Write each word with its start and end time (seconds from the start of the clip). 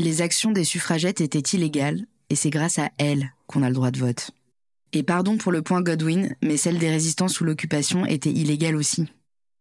Les 0.00 0.22
actions 0.22 0.50
des 0.50 0.64
suffragettes 0.64 1.20
étaient 1.20 1.38
illégales, 1.56 2.00
et 2.30 2.34
c'est 2.34 2.48
grâce 2.48 2.78
à 2.78 2.88
elles 2.96 3.34
qu'on 3.46 3.62
a 3.62 3.68
le 3.68 3.74
droit 3.74 3.90
de 3.90 3.98
vote. 3.98 4.30
Et 4.94 5.02
pardon 5.02 5.36
pour 5.36 5.52
le 5.52 5.60
point 5.60 5.82
Godwin, 5.82 6.34
mais 6.42 6.56
celle 6.56 6.78
des 6.78 6.88
résistants 6.88 7.28
sous 7.28 7.44
l'occupation 7.44 8.06
était 8.06 8.30
illégale 8.30 8.76
aussi. 8.76 9.04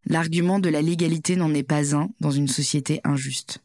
L'argument 0.06 0.60
de 0.60 0.70
la 0.70 0.82
légalité 0.82 1.36
n'en 1.36 1.54
est 1.54 1.64
pas 1.64 1.94
un 1.94 2.10
dans 2.22 2.32
une 2.32 2.48
société 2.48 3.02
injuste. 3.04 3.60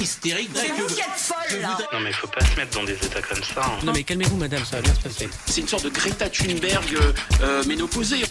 Hystérique, 0.00 0.48
C'est 0.54 0.68
vous 0.72 0.86
qui 0.86 1.00
êtes 1.00 1.06
folle 1.14 1.60
là 1.60 1.76
Non 1.92 2.00
mais 2.00 2.12
faut 2.12 2.26
pas 2.26 2.44
se 2.44 2.56
mettre 2.56 2.78
dans 2.78 2.84
des 2.84 2.94
états 2.94 3.20
comme 3.20 3.42
ça. 3.42 3.62
hein. 3.66 3.78
Non 3.84 3.92
mais 3.92 4.02
calmez-vous 4.02 4.36
madame, 4.36 4.64
ça 4.64 4.76
va 4.76 4.82
bien 4.82 4.94
se 4.94 5.00
passer. 5.00 5.28
C'est 5.46 5.60
une 5.60 5.68
sorte 5.68 5.84
de 5.84 5.90
Greta 5.90 6.30
Thunberg 6.30 6.94
euh, 6.94 7.12
euh, 7.42 7.64
ménopausée. 7.64 8.22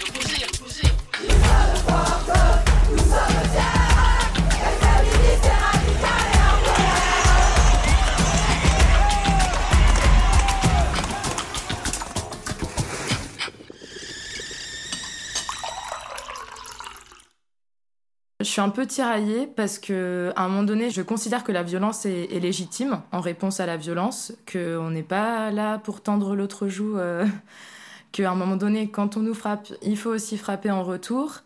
Je 18.46 18.52
suis 18.52 18.62
un 18.62 18.70
peu 18.70 18.86
tiraillée 18.86 19.48
parce 19.48 19.80
que 19.80 20.32
à 20.36 20.44
un 20.44 20.50
moment 20.50 20.62
donné, 20.62 20.92
je 20.92 21.02
considère 21.02 21.44
que 21.44 21.52
la 21.52 21.64
violence 21.64 22.06
est, 22.06 22.40
légitime 22.40 23.02
en 23.12 23.20
réponse 23.20 23.60
à 23.60 23.66
la 23.66 23.76
violence, 23.76 24.34
qu'on 24.52 24.92
n'est 24.92 25.02
pas 25.02 25.50
là 25.50 25.80
pour 25.80 26.02
tendre 26.02 26.36
l'autre 26.36 26.68
joue, 26.68 26.96
euh, 27.00 27.26
qu'à 28.12 28.30
un 28.30 28.36
moment 28.36 28.56
donné, 28.56 28.92
quand 28.92 29.18
on 29.18 29.22
nous 29.22 29.34
frappe, 29.34 29.70
il 29.82 29.98
faut 29.98 30.12
aussi 30.12 30.38
frapper 30.38 30.70
en 30.70 30.84
retour. 30.84 31.42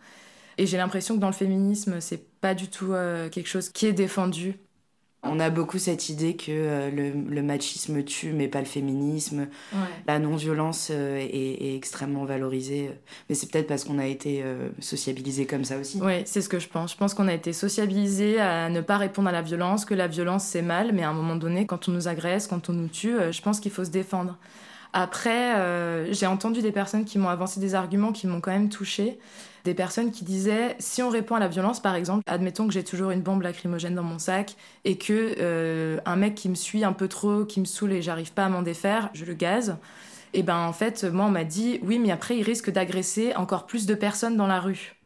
Et 0.57 0.65
j'ai 0.65 0.75
l'impression 0.75 1.15
que 1.15 1.21
dans 1.21 1.27
le 1.27 1.33
féminisme, 1.33 2.01
c'est 2.01 2.21
pas 2.41 2.53
du 2.53 2.67
tout 2.67 2.91
euh, 2.91 3.29
quelque 3.29 3.47
chose 3.47 3.69
qui 3.69 3.85
est 3.85 3.93
défendu. 3.93 4.59
On 5.23 5.39
a 5.39 5.49
beaucoup 5.49 5.79
cette 5.79 6.07
idée 6.09 6.35
que 6.35 6.45
euh, 6.49 6.89
le, 6.89 7.11
le 7.11 7.43
machisme 7.43 8.03
tue, 8.03 8.31
mais 8.31 8.47
pas 8.47 8.59
le 8.59 8.65
féminisme. 8.65 9.47
La 10.07 10.17
non-violence 10.17 10.89
euh, 10.91 11.17
est, 11.17 11.27
est 11.61 11.75
extrêmement 11.75 12.23
valorisée. 12.23 12.91
Mais 13.27 13.35
c'est 13.35 13.51
peut-être 13.51 13.67
parce 13.67 13.83
qu'on 13.83 13.99
a 13.99 14.05
été 14.05 14.41
euh, 14.43 14.69
sociabilisé 14.79 15.45
comme 15.45 15.65
ça 15.65 15.77
aussi. 15.77 15.99
Oui, 16.01 16.21
c'est 16.25 16.41
ce 16.41 16.47
que 16.47 16.59
je 16.59 16.69
pense. 16.69 16.93
Je 16.93 16.97
pense 16.97 17.13
qu'on 17.13 17.27
a 17.27 17.33
été 17.33 17.51
sociabilisé 17.51 18.39
à 18.39 18.69
ne 18.69 18.79
pas 18.79 18.97
répondre 18.97 19.27
à 19.27 19.33
la 19.33 19.41
violence, 19.41 19.83
que 19.83 19.93
la 19.93 20.07
violence 20.07 20.45
c'est 20.45 20.61
mal, 20.61 20.91
mais 20.93 21.03
à 21.03 21.09
un 21.09 21.13
moment 21.13 21.35
donné, 21.35 21.65
quand 21.65 21.89
on 21.89 21.91
nous 21.91 22.07
agresse, 22.07 22.47
quand 22.47 22.69
on 22.69 22.73
nous 22.73 22.87
tue, 22.87 23.15
je 23.31 23.41
pense 23.41 23.59
qu'il 23.59 23.71
faut 23.71 23.83
se 23.83 23.91
défendre. 23.91 24.37
Après, 24.93 25.55
euh, 25.57 26.11
j'ai 26.11 26.25
entendu 26.25 26.61
des 26.61 26.71
personnes 26.71 27.05
qui 27.05 27.19
m'ont 27.19 27.29
avancé 27.29 27.59
des 27.59 27.75
arguments 27.75 28.11
qui 28.11 28.25
m'ont 28.25 28.41
quand 28.41 28.51
même 28.51 28.69
touchée. 28.69 29.19
Des 29.65 29.73
personnes 29.73 30.11
qui 30.11 30.23
disaient 30.23 30.75
si 30.79 31.01
on 31.03 31.09
répond 31.09 31.35
à 31.35 31.39
la 31.39 31.47
violence, 31.47 31.81
par 31.81 31.95
exemple, 31.95 32.23
admettons 32.27 32.67
que 32.67 32.73
j'ai 32.73 32.83
toujours 32.83 33.11
une 33.11 33.21
bombe 33.21 33.41
lacrymogène 33.41 33.95
dans 33.95 34.03
mon 34.03 34.19
sac 34.19 34.55
et 34.85 34.97
que 34.97 35.35
euh, 35.39 35.99
un 36.05 36.15
mec 36.15 36.35
qui 36.35 36.49
me 36.49 36.55
suit 36.55 36.83
un 36.83 36.93
peu 36.93 37.07
trop, 37.07 37.45
qui 37.45 37.59
me 37.59 37.65
saoule 37.65 37.93
et 37.93 38.01
j'arrive 38.01 38.33
pas 38.33 38.45
à 38.45 38.49
m'en 38.49 38.61
défaire, 38.61 39.09
je 39.13 39.25
le 39.25 39.33
gaze. 39.33 39.77
Et 40.33 40.43
ben 40.43 40.57
en 40.57 40.73
fait, 40.73 41.03
moi 41.03 41.25
on 41.25 41.31
m'a 41.31 41.43
dit 41.43 41.79
oui, 41.83 41.99
mais 41.99 42.11
après 42.11 42.37
il 42.37 42.43
risque 42.43 42.69
d'agresser 42.69 43.35
encore 43.35 43.65
plus 43.65 43.85
de 43.85 43.95
personnes 43.95 44.37
dans 44.37 44.47
la 44.47 44.59
rue. 44.59 44.98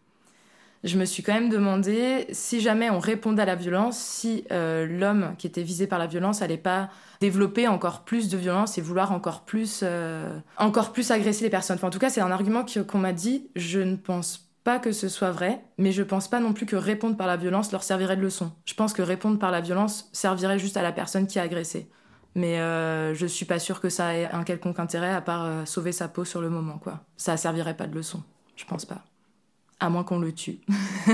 Je 0.83 0.97
me 0.97 1.05
suis 1.05 1.23
quand 1.23 1.33
même 1.33 1.49
demandé 1.49 2.27
si 2.31 2.59
jamais 2.59 2.89
on 2.89 2.99
répondait 2.99 3.41
à 3.41 3.45
la 3.45 3.55
violence, 3.55 3.97
si 3.97 4.43
euh, 4.51 4.85
l'homme 4.85 5.33
qui 5.37 5.47
était 5.47 5.63
visé 5.63 5.87
par 5.87 5.97
la 5.97 6.07
violence 6.07 6.41
allait 6.41 6.57
pas 6.57 6.89
développer 7.21 7.69
encore 7.69 8.03
plus 8.03 8.27
de 8.29 8.37
violence 8.37 8.77
et 8.77 8.81
vouloir 8.81 9.13
encore 9.13 9.45
plus, 9.45 9.79
euh, 9.83 10.37
encore 10.57 10.91
plus 10.91 11.09
agresser 11.11 11.45
les 11.45 11.49
personnes. 11.49 11.79
En 11.81 11.89
tout 11.89 11.99
cas, 11.99 12.09
c'est 12.09 12.19
un 12.19 12.31
argument 12.31 12.65
qu'on 12.85 12.97
m'a 12.97 13.13
dit. 13.13 13.49
Je 13.55 13.79
ne 13.79 13.95
pense 13.95 14.49
pas 14.65 14.79
que 14.79 14.91
ce 14.91 15.07
soit 15.07 15.31
vrai, 15.31 15.63
mais 15.77 15.91
je 15.91 16.03
pense 16.03 16.27
pas 16.27 16.41
non 16.41 16.51
plus 16.51 16.65
que 16.65 16.75
répondre 16.75 17.15
par 17.15 17.27
la 17.27 17.37
violence 17.37 17.71
leur 17.71 17.83
servirait 17.83 18.17
de 18.17 18.21
leçon. 18.21 18.51
Je 18.65 18.73
pense 18.73 18.93
que 18.93 19.01
répondre 19.01 19.39
par 19.39 19.51
la 19.51 19.61
violence 19.61 20.09
servirait 20.11 20.59
juste 20.59 20.77
à 20.77 20.81
la 20.81 20.91
personne 20.91 21.27
qui 21.27 21.39
a 21.39 21.43
agressé. 21.43 21.89
Mais 22.35 22.59
euh, 22.59 23.13
je 23.13 23.25
suis 23.25 23.45
pas 23.45 23.59
sûre 23.59 23.79
que 23.79 23.89
ça 23.89 24.15
ait 24.15 24.29
un 24.31 24.43
quelconque 24.43 24.79
intérêt 24.79 25.13
à 25.13 25.21
part 25.21 25.45
euh, 25.45 25.65
sauver 25.65 25.91
sa 25.91 26.07
peau 26.07 26.25
sur 26.25 26.41
le 26.41 26.49
moment, 26.49 26.77
quoi. 26.77 27.01
Ça 27.15 27.37
servirait 27.37 27.77
pas 27.77 27.87
de 27.87 27.95
leçon. 27.95 28.23
Je 28.55 28.65
pense 28.65 28.85
pas. 28.85 29.03
À 29.83 29.89
moins 29.89 30.05
qu'on 30.05 30.19
le 30.19 30.31
tue. 30.31 30.59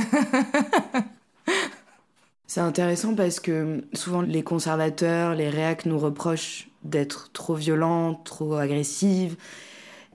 C'est 2.45 2.61
intéressant 2.61 3.15
parce 3.15 3.39
que 3.39 3.83
souvent 3.93 4.21
les 4.21 4.43
conservateurs, 4.43 5.33
les 5.33 5.49
réacs 5.49 5.87
nous 5.87 5.97
reprochent 5.97 6.67
d'être 6.83 7.31
trop 7.31 7.55
violentes, 7.55 8.23
trop 8.25 8.53
agressives. 8.53 9.37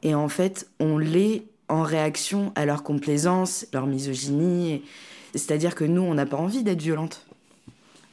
Et 0.04 0.14
en 0.14 0.28
fait, 0.28 0.70
on 0.78 0.98
l'est 0.98 1.46
en 1.68 1.82
réaction 1.82 2.52
à 2.54 2.64
leur 2.64 2.84
complaisance, 2.84 3.66
leur 3.72 3.88
misogynie. 3.88 4.84
C'est-à-dire 5.32 5.74
que 5.74 5.82
nous, 5.82 6.02
on 6.02 6.14
n'a 6.14 6.26
pas 6.26 6.36
envie 6.36 6.62
d'être 6.62 6.80
violentes. 6.80 7.26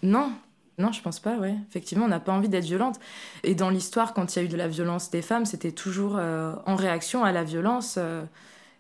Non, 0.01 0.31
non, 0.79 0.91
je 0.91 1.03
pense 1.03 1.19
pas, 1.19 1.37
ouais. 1.37 1.53
Effectivement, 1.69 2.05
on 2.05 2.07
n'a 2.07 2.19
pas 2.19 2.33
envie 2.33 2.49
d'être 2.49 2.65
violente. 2.65 2.99
Et 3.43 3.53
dans 3.53 3.69
l'histoire, 3.69 4.15
quand 4.15 4.35
il 4.35 4.39
y 4.39 4.41
a 4.41 4.45
eu 4.45 4.49
de 4.49 4.57
la 4.57 4.67
violence 4.67 5.11
des 5.11 5.21
femmes, 5.21 5.45
c'était 5.45 5.71
toujours 5.71 6.15
euh, 6.17 6.55
en 6.65 6.75
réaction 6.75 7.23
à 7.23 7.31
la 7.31 7.43
violence. 7.43 7.97
euh. 7.99 8.23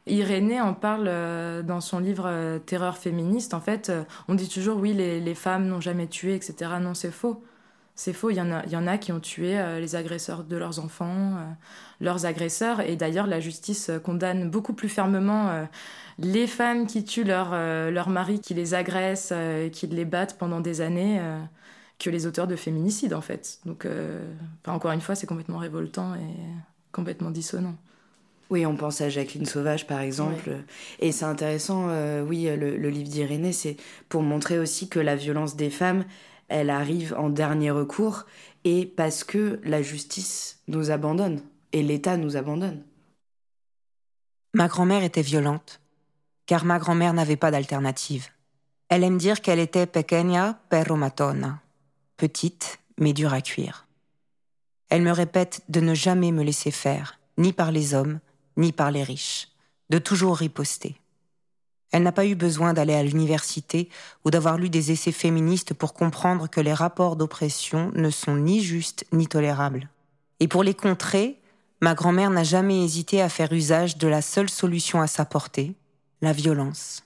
Irénée 0.07 0.59
en 0.59 0.73
parle 0.73 1.05
euh, 1.07 1.61
dans 1.61 1.79
son 1.79 1.99
livre 1.99 2.25
euh, 2.25 2.57
Terreur 2.59 2.97
féministe. 2.97 3.53
En 3.53 3.61
fait, 3.61 3.89
euh, 3.89 4.03
on 4.27 4.33
dit 4.33 4.49
toujours 4.49 4.77
oui, 4.77 4.93
les, 4.93 5.35
femmes 5.35 5.67
n'ont 5.67 5.81
jamais 5.81 6.07
tué, 6.07 6.33
etc. 6.33 6.71
Non, 6.81 6.93
c'est 6.95 7.11
faux. 7.11 7.43
C'est 7.95 8.13
faux. 8.13 8.31
Il 8.31 8.37
y 8.37 8.41
en 8.41 8.51
a, 8.51 8.65
il 8.65 8.71
y 8.71 8.75
en 8.75 8.87
a 8.87 8.97
qui 8.97 9.11
ont 9.11 9.19
tué 9.19 9.61
les 9.79 9.95
agresseurs 9.95 10.43
de 10.43 10.55
leurs 10.57 10.79
enfants, 10.79 11.35
leurs 11.99 12.25
agresseurs. 12.25 12.79
Et 12.81 12.95
d'ailleurs, 12.95 13.27
la 13.27 13.39
justice 13.39 13.91
condamne 14.03 14.49
beaucoup 14.49 14.73
plus 14.73 14.89
fermement 14.89 15.67
les 16.17 16.47
femmes 16.47 16.87
qui 16.87 17.03
tuent 17.03 17.23
leur, 17.25 17.49
euh, 17.53 17.91
leur 17.91 18.09
mari, 18.09 18.39
qui 18.39 18.53
les 18.53 18.73
agressent, 18.73 19.33
qui 19.71 19.87
les 19.87 20.05
battent 20.05 20.37
pendant 20.37 20.61
des 20.61 20.81
années, 20.81 21.21
que 21.99 22.09
les 22.09 22.25
auteurs 22.25 22.47
de 22.47 22.55
féminicide, 22.55 23.13
en 23.13 23.21
fait. 23.21 23.59
Donc, 23.65 23.87
encore 24.65 24.91
une 24.91 25.01
fois, 25.01 25.15
c'est 25.15 25.27
complètement 25.27 25.57
révoltant 25.59 26.15
et 26.15 26.37
complètement 26.91 27.29
dissonant. 27.29 27.75
Oui, 28.51 28.65
on 28.65 28.75
pense 28.75 28.99
à 28.99 29.07
Jacqueline 29.07 29.45
Sauvage, 29.45 29.87
par 29.87 30.01
exemple. 30.01 30.51
Et 30.99 31.13
c'est 31.13 31.23
intéressant, 31.23 31.87
euh, 31.87 32.21
oui, 32.21 32.49
le, 32.53 32.75
le 32.75 32.89
livre 32.89 33.07
d'Irénée, 33.07 33.53
c'est 33.53 33.77
pour 34.09 34.23
montrer 34.23 34.59
aussi 34.59 34.89
que 34.89 34.99
la 34.99 35.15
violence 35.15 35.55
des 35.55 35.69
femmes, 35.69 36.03
elle 36.49 36.69
arrive 36.69 37.15
en 37.17 37.29
dernier 37.29 37.71
recours 37.71 38.25
et 38.65 38.85
parce 38.85 39.23
que 39.23 39.61
la 39.63 39.81
justice 39.81 40.59
nous 40.67 40.91
abandonne 40.91 41.41
et 41.71 41.81
l'État 41.81 42.17
nous 42.17 42.35
abandonne. 42.35 42.83
Ma 44.53 44.67
grand-mère 44.67 45.03
était 45.03 45.21
violente, 45.21 45.79
car 46.45 46.65
ma 46.65 46.77
grand-mère 46.77 47.13
n'avait 47.13 47.37
pas 47.37 47.51
d'alternative. 47.51 48.27
Elle 48.89 49.05
aime 49.05 49.17
dire 49.17 49.39
qu'elle 49.39 49.59
était 49.59 49.85
pequeña 49.85 50.59
pero 50.69 50.97
matona, 50.97 51.61
petite 52.17 52.79
mais 52.99 53.13
dure 53.13 53.33
à 53.33 53.39
cuire. 53.39 53.87
Elle 54.89 55.03
me 55.03 55.11
répète 55.11 55.61
de 55.69 55.79
ne 55.79 55.93
jamais 55.93 56.33
me 56.33 56.43
laisser 56.43 56.71
faire, 56.71 57.17
ni 57.37 57.53
par 57.53 57.71
les 57.71 57.93
hommes, 57.93 58.19
ni 58.57 58.71
par 58.71 58.91
les 58.91 59.03
riches, 59.03 59.49
de 59.89 59.97
toujours 59.97 60.37
riposter. 60.37 60.95
Elle 61.91 62.03
n'a 62.03 62.11
pas 62.11 62.25
eu 62.25 62.35
besoin 62.35 62.73
d'aller 62.73 62.93
à 62.93 63.03
l'université 63.03 63.89
ou 64.23 64.31
d'avoir 64.31 64.57
lu 64.57 64.69
des 64.69 64.91
essais 64.91 65.11
féministes 65.11 65.73
pour 65.73 65.93
comprendre 65.93 66.49
que 66.49 66.61
les 66.61 66.73
rapports 66.73 67.17
d'oppression 67.17 67.91
ne 67.95 68.09
sont 68.09 68.37
ni 68.37 68.63
justes 68.63 69.05
ni 69.11 69.27
tolérables. 69.27 69.89
Et 70.39 70.47
pour 70.47 70.63
les 70.63 70.73
contrer, 70.73 71.37
ma 71.81 71.93
grand-mère 71.93 72.29
n'a 72.29 72.43
jamais 72.43 72.83
hésité 72.83 73.21
à 73.21 73.29
faire 73.29 73.51
usage 73.51 73.97
de 73.97 74.07
la 74.07 74.21
seule 74.21 74.49
solution 74.49 75.01
à 75.01 75.07
sa 75.07 75.25
portée, 75.25 75.75
la 76.21 76.31
violence. 76.31 77.03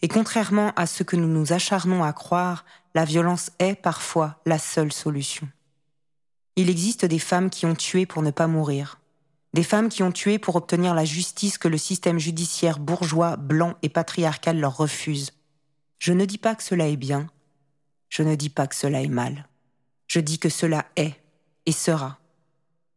Et 0.00 0.08
contrairement 0.08 0.72
à 0.76 0.86
ce 0.86 1.02
que 1.02 1.16
nous 1.16 1.28
nous 1.28 1.52
acharnons 1.52 2.04
à 2.04 2.12
croire, 2.12 2.64
la 2.94 3.04
violence 3.04 3.50
est 3.58 3.74
parfois 3.74 4.40
la 4.46 4.58
seule 4.58 4.92
solution. 4.92 5.48
Il 6.56 6.70
existe 6.70 7.04
des 7.04 7.18
femmes 7.18 7.50
qui 7.50 7.66
ont 7.66 7.74
tué 7.74 8.04
pour 8.04 8.22
ne 8.22 8.30
pas 8.30 8.46
mourir, 8.46 9.00
des 9.54 9.62
femmes 9.62 9.88
qui 9.88 10.02
ont 10.02 10.12
tué 10.12 10.38
pour 10.38 10.56
obtenir 10.56 10.94
la 10.94 11.04
justice 11.04 11.58
que 11.58 11.68
le 11.68 11.78
système 11.78 12.18
judiciaire 12.18 12.78
bourgeois, 12.78 13.36
blanc 13.36 13.74
et 13.82 13.88
patriarcal 13.88 14.58
leur 14.58 14.76
refuse. 14.76 15.32
Je 15.98 16.12
ne 16.12 16.24
dis 16.24 16.38
pas 16.38 16.54
que 16.54 16.62
cela 16.62 16.88
est 16.88 16.96
bien, 16.96 17.28
je 18.12 18.22
ne 18.22 18.34
dis 18.34 18.50
pas 18.50 18.66
que 18.66 18.74
cela 18.74 19.00
est 19.00 19.08
mal. 19.08 19.48
Je 20.06 20.20
dis 20.20 20.38
que 20.38 20.50
cela 20.50 20.84
est 20.96 21.14
et 21.64 21.72
sera. 21.72 22.18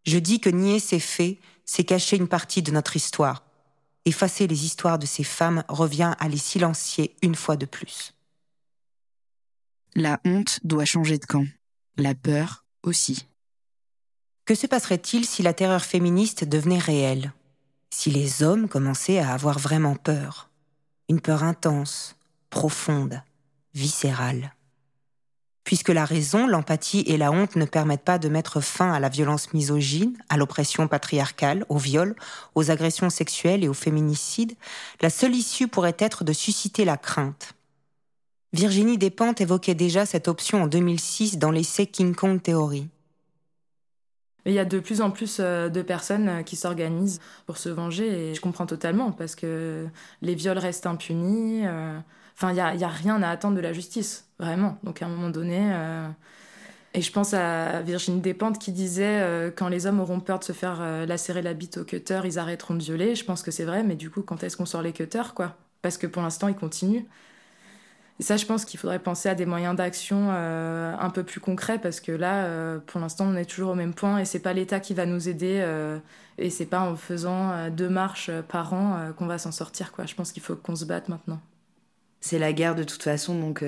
Je 0.06 0.18
dis 0.18 0.42
que 0.42 0.50
nier 0.50 0.82
ces 0.82 1.00
faits, 1.00 1.38
c'est 1.64 1.86
cacher 1.86 2.18
une 2.18 2.28
partie 2.28 2.62
de 2.62 2.72
notre 2.72 2.98
histoire. 2.98 3.46
Effacer 4.04 4.46
les 4.46 4.66
histoires 4.66 5.00
de 5.00 5.06
ces 5.06 5.24
femmes 5.24 5.64
revient 5.70 6.14
à 6.20 6.28
les 6.28 6.38
silencier 6.38 7.16
une 7.22 7.36
fois 7.36 7.56
de 7.56 7.66
plus. 7.66 8.14
La 9.96 10.20
honte 10.26 10.60
doit 10.66 10.84
changer 10.84 11.18
de 11.18 11.26
camp. 11.26 11.48
La 11.96 12.14
peur 12.14 12.66
aussi. 12.84 13.26
Que 14.46 14.54
se 14.54 14.68
passerait-il 14.68 15.26
si 15.26 15.42
la 15.42 15.56
terreur 15.56 15.84
féministe 15.84 16.44
devenait 16.44 16.78
réelle? 16.78 17.34
Si 17.90 18.12
les 18.12 18.44
hommes 18.44 18.68
commençaient 18.68 19.18
à 19.18 19.34
avoir 19.34 19.58
vraiment 19.58 19.96
peur? 19.96 20.50
Une 21.10 21.20
peur 21.20 21.44
intense, 21.44 22.16
profonde, 22.52 23.24
viscérale. 23.74 24.54
Puisque 25.64 25.90
la 25.90 26.06
raison, 26.06 26.46
l'empathie 26.46 27.04
et 27.08 27.18
la 27.18 27.32
honte 27.32 27.56
ne 27.56 27.66
permettent 27.66 28.04
pas 28.04 28.20
de 28.20 28.30
mettre 28.30 28.62
fin 28.62 28.94
à 28.94 29.00
la 29.00 29.10
violence 29.10 29.52
misogyne, 29.52 30.16
à 30.30 30.38
l'oppression 30.38 30.88
patriarcale, 30.88 31.66
au 31.70 31.80
viol, 31.80 32.16
aux 32.54 32.70
agressions 32.70 33.10
sexuelles 33.10 33.64
et 33.64 33.68
au 33.68 33.74
féminicide, 33.74 34.54
la 35.02 35.10
seule 35.10 35.34
issue 35.34 35.68
pourrait 35.68 35.98
être 35.98 36.24
de 36.24 36.34
susciter 36.34 36.86
la 36.86 36.98
crainte. 36.98 37.56
Virginie 38.54 39.00
Despentes 39.00 39.42
évoquait 39.42 39.74
déjà 39.74 40.06
cette 40.06 40.28
option 40.28 40.62
en 40.62 40.68
2006 40.68 41.40
dans 41.40 41.50
l'essai 41.50 41.88
King 41.88 42.14
Kong 42.14 42.40
Theory. 42.40 42.90
Il 44.46 44.54
y 44.54 44.60
a 44.60 44.66
de 44.66 44.80
plus 44.80 45.02
en 45.02 45.10
plus 45.10 45.38
euh, 45.40 45.70
de 45.70 45.82
personnes 45.82 46.30
euh, 46.30 46.44
qui 46.44 46.56
s'organisent 46.56 47.20
pour 47.48 47.58
se 47.58 47.70
venger 47.70 48.30
et 48.30 48.36
je 48.36 48.42
comprends 48.42 48.68
totalement 48.68 49.12
parce 49.12 49.36
que 49.36 49.88
les 50.22 50.36
viols 50.36 50.60
restent 50.60 50.86
impunis. 50.86 51.66
Euh, 51.66 51.98
enfin, 52.36 52.52
il 52.52 52.56
n'y 52.56 52.62
a, 52.84 52.88
a, 52.88 52.92
rien 52.92 53.24
à 53.24 53.30
attendre 53.30 53.56
de 53.56 53.62
la 53.62 53.74
justice, 53.74 54.28
vraiment. 54.40 54.78
Donc 54.84 55.02
à 55.02 55.06
un 55.06 55.10
moment 55.10 55.30
donné... 55.30 55.72
Et 56.98 57.02
je 57.02 57.12
pense 57.12 57.34
à 57.34 57.82
Virginie 57.82 58.22
Despentes 58.22 58.58
qui 58.58 58.72
disait 58.72 59.52
quand 59.58 59.68
les 59.68 59.86
hommes 59.86 60.00
auront 60.00 60.22
peur 60.22 60.40
de 60.40 60.46
se 60.46 60.54
faire 60.54 60.80
lacérer 61.06 61.42
la 61.42 61.54
bite 61.54 61.80
au 61.80 61.84
cutter, 61.84 62.22
ils 62.24 62.40
arrêteront 62.40 62.74
de 62.74 62.82
violer. 62.82 63.16
Je 63.16 63.26
pense 63.26 63.44
que 63.44 63.52
c'est 63.52 63.66
vrai, 63.66 63.84
mais 63.84 63.96
du 63.96 64.10
coup, 64.10 64.22
quand 64.22 64.46
est-ce 64.46 64.56
qu'on 64.56 64.66
sort 64.66 64.82
les 64.82 64.94
cutters, 64.94 65.34
quoi? 65.34 65.58
Parce 65.82 65.98
que 65.98 66.08
pour 66.08 66.22
l'instant, 66.22 66.48
ils 66.48 66.56
continuent. 66.56 67.04
Et 68.20 68.24
ça, 68.24 68.38
je 68.38 68.46
pense 68.46 68.64
qu'il 68.64 68.80
faudrait 68.80 69.00
penser 69.00 69.28
à 69.28 69.36
des 69.36 69.46
moyens 69.46 69.76
d'action 69.76 70.30
euh, 70.30 70.96
un 70.98 71.10
peu 71.10 71.24
plus 71.24 71.42
concrets 71.42 71.80
parce 71.80 72.00
que 72.00 72.14
là, 72.14 72.46
euh, 72.46 72.80
pour 72.86 73.02
l'instant, 73.02 73.26
on 73.28 73.36
est 73.36 73.46
toujours 73.46 73.72
au 73.72 73.76
même 73.76 73.94
point 73.94 74.20
et 74.20 74.26
c'est 74.26 74.40
pas 74.40 74.54
l'État 74.54 74.80
qui 74.80 74.94
va 74.94 75.06
nous 75.06 75.28
aider 75.28 75.60
euh, 75.62 76.00
et 76.38 76.50
c'est 76.50 76.66
pas 76.66 76.80
en 76.80 76.96
faisant 76.96 77.70
deux 77.70 77.90
marches 77.90 78.32
par 78.48 78.74
an 78.74 79.12
qu'on 79.18 79.26
va 79.26 79.38
s'en 79.38 79.52
sortir. 79.52 79.92
Quoi. 79.92 80.06
Je 80.06 80.16
pense 80.16 80.32
qu'il 80.32 80.44
faut 80.44 80.56
qu'on 80.56 80.76
se 80.76 80.86
batte 80.86 81.10
maintenant. 81.10 81.42
C'est 82.22 82.40
la 82.40 82.54
guerre 82.54 82.76
de 82.76 82.84
toute 82.84 83.04
façon, 83.04 83.38
donc 83.40 83.64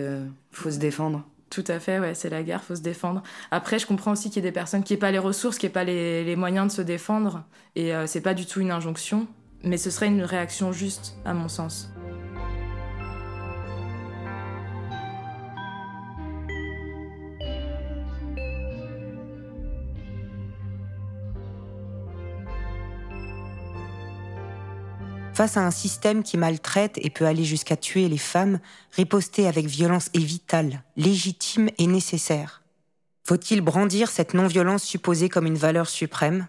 faut 0.51 0.71
se 0.71 0.79
défendre. 0.79 1.23
Tout 1.49 1.63
à 1.67 1.79
fait, 1.79 1.99
ouais, 1.99 2.13
c'est 2.13 2.29
la 2.29 2.43
guerre, 2.43 2.61
faut 2.61 2.75
se 2.75 2.81
défendre. 2.81 3.23
Après, 3.51 3.79
je 3.79 3.87
comprends 3.87 4.11
aussi 4.11 4.29
qu'il 4.29 4.43
y 4.43 4.45
ait 4.45 4.49
des 4.49 4.53
personnes 4.53 4.83
qui 4.83 4.91
n'aient 4.91 4.99
pas 4.99 5.11
les 5.11 5.19
ressources, 5.19 5.57
qui 5.57 5.65
n'aient 5.65 5.71
pas 5.71 5.85
les, 5.85 6.25
les, 6.25 6.35
moyens 6.35 6.67
de 6.67 6.71
se 6.71 6.81
défendre 6.81 7.43
et 7.75 7.93
c'est 8.05 8.21
pas 8.21 8.33
du 8.33 8.45
tout 8.45 8.59
une 8.59 8.71
injonction, 8.71 9.27
mais 9.63 9.77
ce 9.77 9.89
serait 9.89 10.07
une 10.07 10.23
réaction 10.23 10.71
juste, 10.73 11.15
à 11.23 11.33
mon 11.33 11.47
sens. 11.47 11.89
Face 25.37 25.55
à 25.55 25.63
un 25.63 25.69
système 25.69 26.23
qui 26.23 26.35
maltraite 26.35 26.97
et 26.97 27.11
peut 27.11 27.27
aller 27.27 27.43
jusqu'à 27.43 27.77
tuer 27.77 28.09
les 28.09 28.17
femmes, 28.17 28.59
riposter 28.93 29.45
avec 29.45 29.67
violence 29.67 30.09
est 30.15 30.17
vital, 30.17 30.83
légitime 30.95 31.69
et 31.77 31.85
nécessaire. 31.85 32.63
Faut-il 33.23 33.61
brandir 33.61 34.09
cette 34.09 34.33
non-violence 34.33 34.83
supposée 34.83 35.29
comme 35.29 35.45
une 35.45 35.53
valeur 35.53 35.89
suprême? 35.89 36.47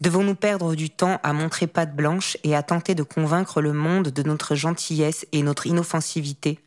Devons-nous 0.00 0.34
perdre 0.34 0.74
du 0.74 0.90
temps 0.90 1.20
à 1.22 1.32
montrer 1.32 1.68
patte 1.68 1.94
blanche 1.94 2.36
et 2.42 2.56
à 2.56 2.64
tenter 2.64 2.96
de 2.96 3.04
convaincre 3.04 3.62
le 3.62 3.72
monde 3.72 4.08
de 4.08 4.22
notre 4.24 4.56
gentillesse 4.56 5.28
et 5.30 5.44
notre 5.44 5.68
inoffensivité? 5.68 6.58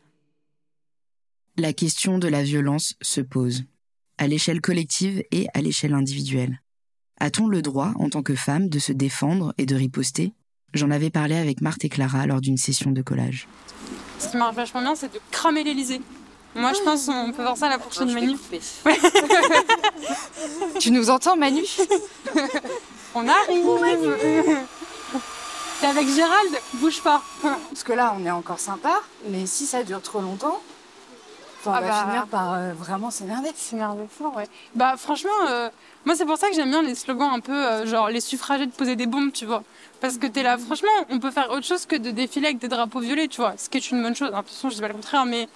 La 1.58 1.74
question 1.74 2.16
de 2.16 2.28
la 2.28 2.42
violence 2.42 2.94
se 3.02 3.20
pose, 3.20 3.64
à 4.16 4.26
l'échelle 4.26 4.62
collective 4.62 5.22
et 5.32 5.48
à 5.52 5.60
l'échelle 5.60 5.92
individuelle. 5.92 6.62
A-t-on 7.20 7.46
le 7.46 7.60
droit, 7.60 7.92
en 7.96 8.08
tant 8.08 8.22
que 8.22 8.36
femme, 8.36 8.70
de 8.70 8.78
se 8.78 8.94
défendre 8.94 9.52
et 9.58 9.66
de 9.66 9.74
riposter? 9.74 10.32
J'en 10.74 10.90
avais 10.90 11.10
parlé 11.10 11.34
avec 11.36 11.60
Marthe 11.60 11.84
et 11.84 11.88
Clara 11.88 12.26
lors 12.26 12.40
d'une 12.40 12.58
session 12.58 12.90
de 12.90 13.00
collage. 13.02 13.48
Ce 14.18 14.28
qui 14.28 14.36
marche 14.36 14.54
vachement 14.54 14.82
bien, 14.82 14.94
c'est 14.94 15.12
de 15.12 15.20
cramer 15.30 15.64
l'Elysée. 15.64 16.00
Moi, 16.54 16.72
je 16.74 16.82
pense 16.82 17.06
qu'on 17.06 17.32
peut 17.32 17.42
voir 17.42 17.56
ça 17.56 17.66
à 17.66 17.70
la 17.70 17.78
prochaine. 17.78 18.14
Ouais. 18.14 18.98
tu 20.78 20.90
nous 20.90 21.08
entends, 21.10 21.36
Manu 21.36 21.62
On 23.14 23.26
arrive 23.26 24.66
T'es 25.80 25.86
avec 25.86 26.08
Gérald? 26.08 26.60
Bouge 26.74 27.00
pas 27.02 27.22
Parce 27.42 27.84
que 27.84 27.92
là, 27.92 28.14
on 28.18 28.26
est 28.26 28.30
encore 28.30 28.58
sympa, 28.58 29.00
mais 29.28 29.46
si 29.46 29.64
ça 29.64 29.84
dure 29.84 30.02
trop 30.02 30.20
longtemps, 30.20 30.60
on 31.66 31.70
ah 31.70 31.80
va 31.80 31.88
bah... 31.88 32.04
finir 32.06 32.26
par 32.26 32.54
euh, 32.54 32.72
vraiment 32.72 33.10
s'énerver. 33.10 33.50
S'énerver 33.54 34.06
fort, 34.10 34.36
ouais. 34.36 34.48
Bah, 34.74 34.94
franchement, 34.96 35.30
euh, 35.50 35.68
moi, 36.04 36.14
c'est 36.14 36.24
pour 36.24 36.38
ça 36.38 36.48
que 36.48 36.54
j'aime 36.54 36.70
bien 36.70 36.82
les 36.82 36.94
slogans 36.94 37.30
un 37.32 37.40
peu 37.40 37.52
euh, 37.52 37.86
genre 37.86 38.08
les 38.08 38.20
suffragettes 38.20 38.72
poser 38.72 38.96
des 38.96 39.06
bombes, 39.06 39.32
tu 39.32 39.46
vois. 39.46 39.62
Parce 40.00 40.16
que 40.18 40.26
t'es 40.26 40.42
là, 40.42 40.56
franchement, 40.58 40.88
on 41.10 41.18
peut 41.18 41.30
faire 41.30 41.50
autre 41.50 41.64
chose 41.64 41.86
que 41.86 41.96
de 41.96 42.10
défiler 42.10 42.46
avec 42.46 42.58
des 42.58 42.68
drapeaux 42.68 43.00
violets, 43.00 43.28
tu 43.28 43.40
vois. 43.40 43.54
Ce 43.56 43.68
qui 43.68 43.78
est 43.78 43.90
une 43.90 44.02
bonne 44.02 44.14
chose. 44.14 44.30
De 44.30 44.36
toute 44.36 44.48
façon, 44.48 44.70
je 44.70 44.76
dis 44.76 44.80
pas 44.80 44.88
le 44.88 44.94
contraire, 44.94 45.26
mais 45.26 45.48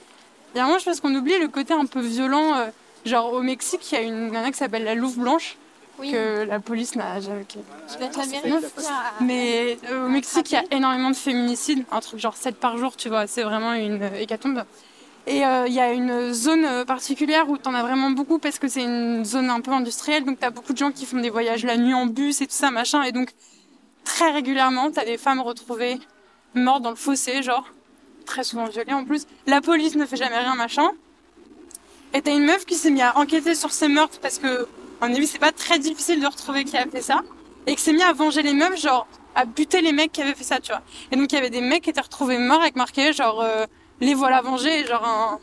il 0.54 0.58
y 0.58 0.60
a 0.60 0.64
un 0.64 0.66
moment, 0.66 0.78
je 0.78 0.84
pense 0.84 1.00
qu'on 1.00 1.14
oublie 1.14 1.38
le 1.38 1.48
côté 1.48 1.72
un 1.72 1.86
peu 1.86 2.00
violent. 2.00 2.54
Euh, 2.56 2.66
genre, 3.04 3.32
au 3.32 3.40
Mexique, 3.40 3.90
il 3.92 3.94
y 3.94 3.98
a 3.98 4.02
une 4.02 4.30
nana 4.30 4.50
qui 4.50 4.58
s'appelle 4.58 4.84
la 4.84 4.94
Louve 4.94 5.18
Blanche. 5.18 5.56
Oui. 5.98 6.10
Que 6.10 6.44
la 6.44 6.58
police 6.58 6.96
n'a 6.96 7.20
jamais. 7.20 7.46
Mais 9.20 9.78
euh, 9.90 10.06
au 10.06 10.08
Mexique, 10.08 10.50
il 10.50 10.54
y 10.54 10.58
a 10.58 10.64
énormément 10.70 11.10
de 11.10 11.16
féminicides, 11.16 11.84
un 11.92 12.00
truc 12.00 12.18
genre 12.18 12.36
7 12.36 12.56
par 12.56 12.76
jour, 12.78 12.96
tu 12.96 13.08
vois. 13.08 13.26
C'est 13.26 13.42
vraiment 13.42 13.74
une 13.74 14.02
hécatombe. 14.18 14.64
Et 15.26 15.38
il 15.38 15.44
euh, 15.44 15.68
y 15.68 15.78
a 15.78 15.92
une 15.92 16.32
zone 16.32 16.84
particulière 16.84 17.48
où 17.48 17.56
t'en 17.56 17.74
as 17.74 17.82
vraiment 17.82 18.10
beaucoup 18.10 18.38
parce 18.38 18.58
que 18.58 18.66
c'est 18.66 18.82
une 18.82 19.24
zone 19.24 19.50
un 19.50 19.60
peu 19.60 19.70
industrielle, 19.70 20.24
donc 20.24 20.40
t'as 20.40 20.50
beaucoup 20.50 20.72
de 20.72 20.78
gens 20.78 20.90
qui 20.90 21.06
font 21.06 21.18
des 21.18 21.30
voyages 21.30 21.64
la 21.64 21.76
nuit 21.76 21.94
en 21.94 22.06
bus 22.06 22.40
et 22.40 22.46
tout 22.46 22.54
ça, 22.54 22.72
machin. 22.72 23.02
Et 23.04 23.12
donc, 23.12 23.30
très 24.04 24.32
régulièrement, 24.32 24.90
t'as 24.90 25.04
des 25.04 25.18
femmes 25.18 25.40
retrouvées 25.40 25.98
mortes 26.54 26.82
dans 26.82 26.90
le 26.90 26.96
fossé, 26.96 27.42
genre, 27.42 27.66
très 28.26 28.42
souvent 28.42 28.66
violées 28.66 28.92
en 28.92 29.04
plus. 29.04 29.26
La 29.46 29.60
police 29.60 29.94
ne 29.94 30.06
fait 30.06 30.16
jamais 30.16 30.38
rien, 30.38 30.56
machin. 30.56 30.90
Et 32.14 32.20
t'as 32.20 32.32
une 32.32 32.44
meuf 32.44 32.66
qui 32.66 32.74
s'est 32.74 32.90
mise 32.90 33.02
à 33.02 33.16
enquêter 33.16 33.54
sur 33.54 33.70
ces 33.70 33.88
meurtres 33.88 34.18
parce 34.20 34.38
que, 34.38 34.66
en 35.00 35.08
effet, 35.08 35.26
c'est 35.26 35.38
pas 35.38 35.52
très 35.52 35.78
difficile 35.78 36.20
de 36.20 36.26
retrouver 36.26 36.64
qui 36.64 36.76
a 36.76 36.86
fait 36.86 37.00
ça. 37.00 37.22
Et 37.66 37.76
qui 37.76 37.80
s'est 37.80 37.92
mis 37.92 38.02
à 38.02 38.12
venger 38.12 38.42
les 38.42 38.54
meufs, 38.54 38.80
genre, 38.80 39.06
à 39.34 39.44
buter 39.44 39.80
les 39.82 39.92
mecs 39.92 40.10
qui 40.12 40.20
avaient 40.20 40.34
fait 40.34 40.44
ça, 40.44 40.60
tu 40.60 40.72
vois. 40.72 40.82
Et 41.10 41.16
donc, 41.16 41.32
il 41.32 41.36
y 41.36 41.38
avait 41.38 41.50
des 41.50 41.60
mecs 41.60 41.84
qui 41.84 41.90
étaient 41.90 42.00
retrouvés 42.00 42.38
morts 42.38 42.60
avec 42.60 42.76
marqué, 42.76 43.12
genre, 43.12 43.40
euh, 43.40 43.66
les 44.02 44.14
voilà 44.14 44.42
vengés, 44.42 44.84
genre 44.86 45.04
un, 45.06 45.38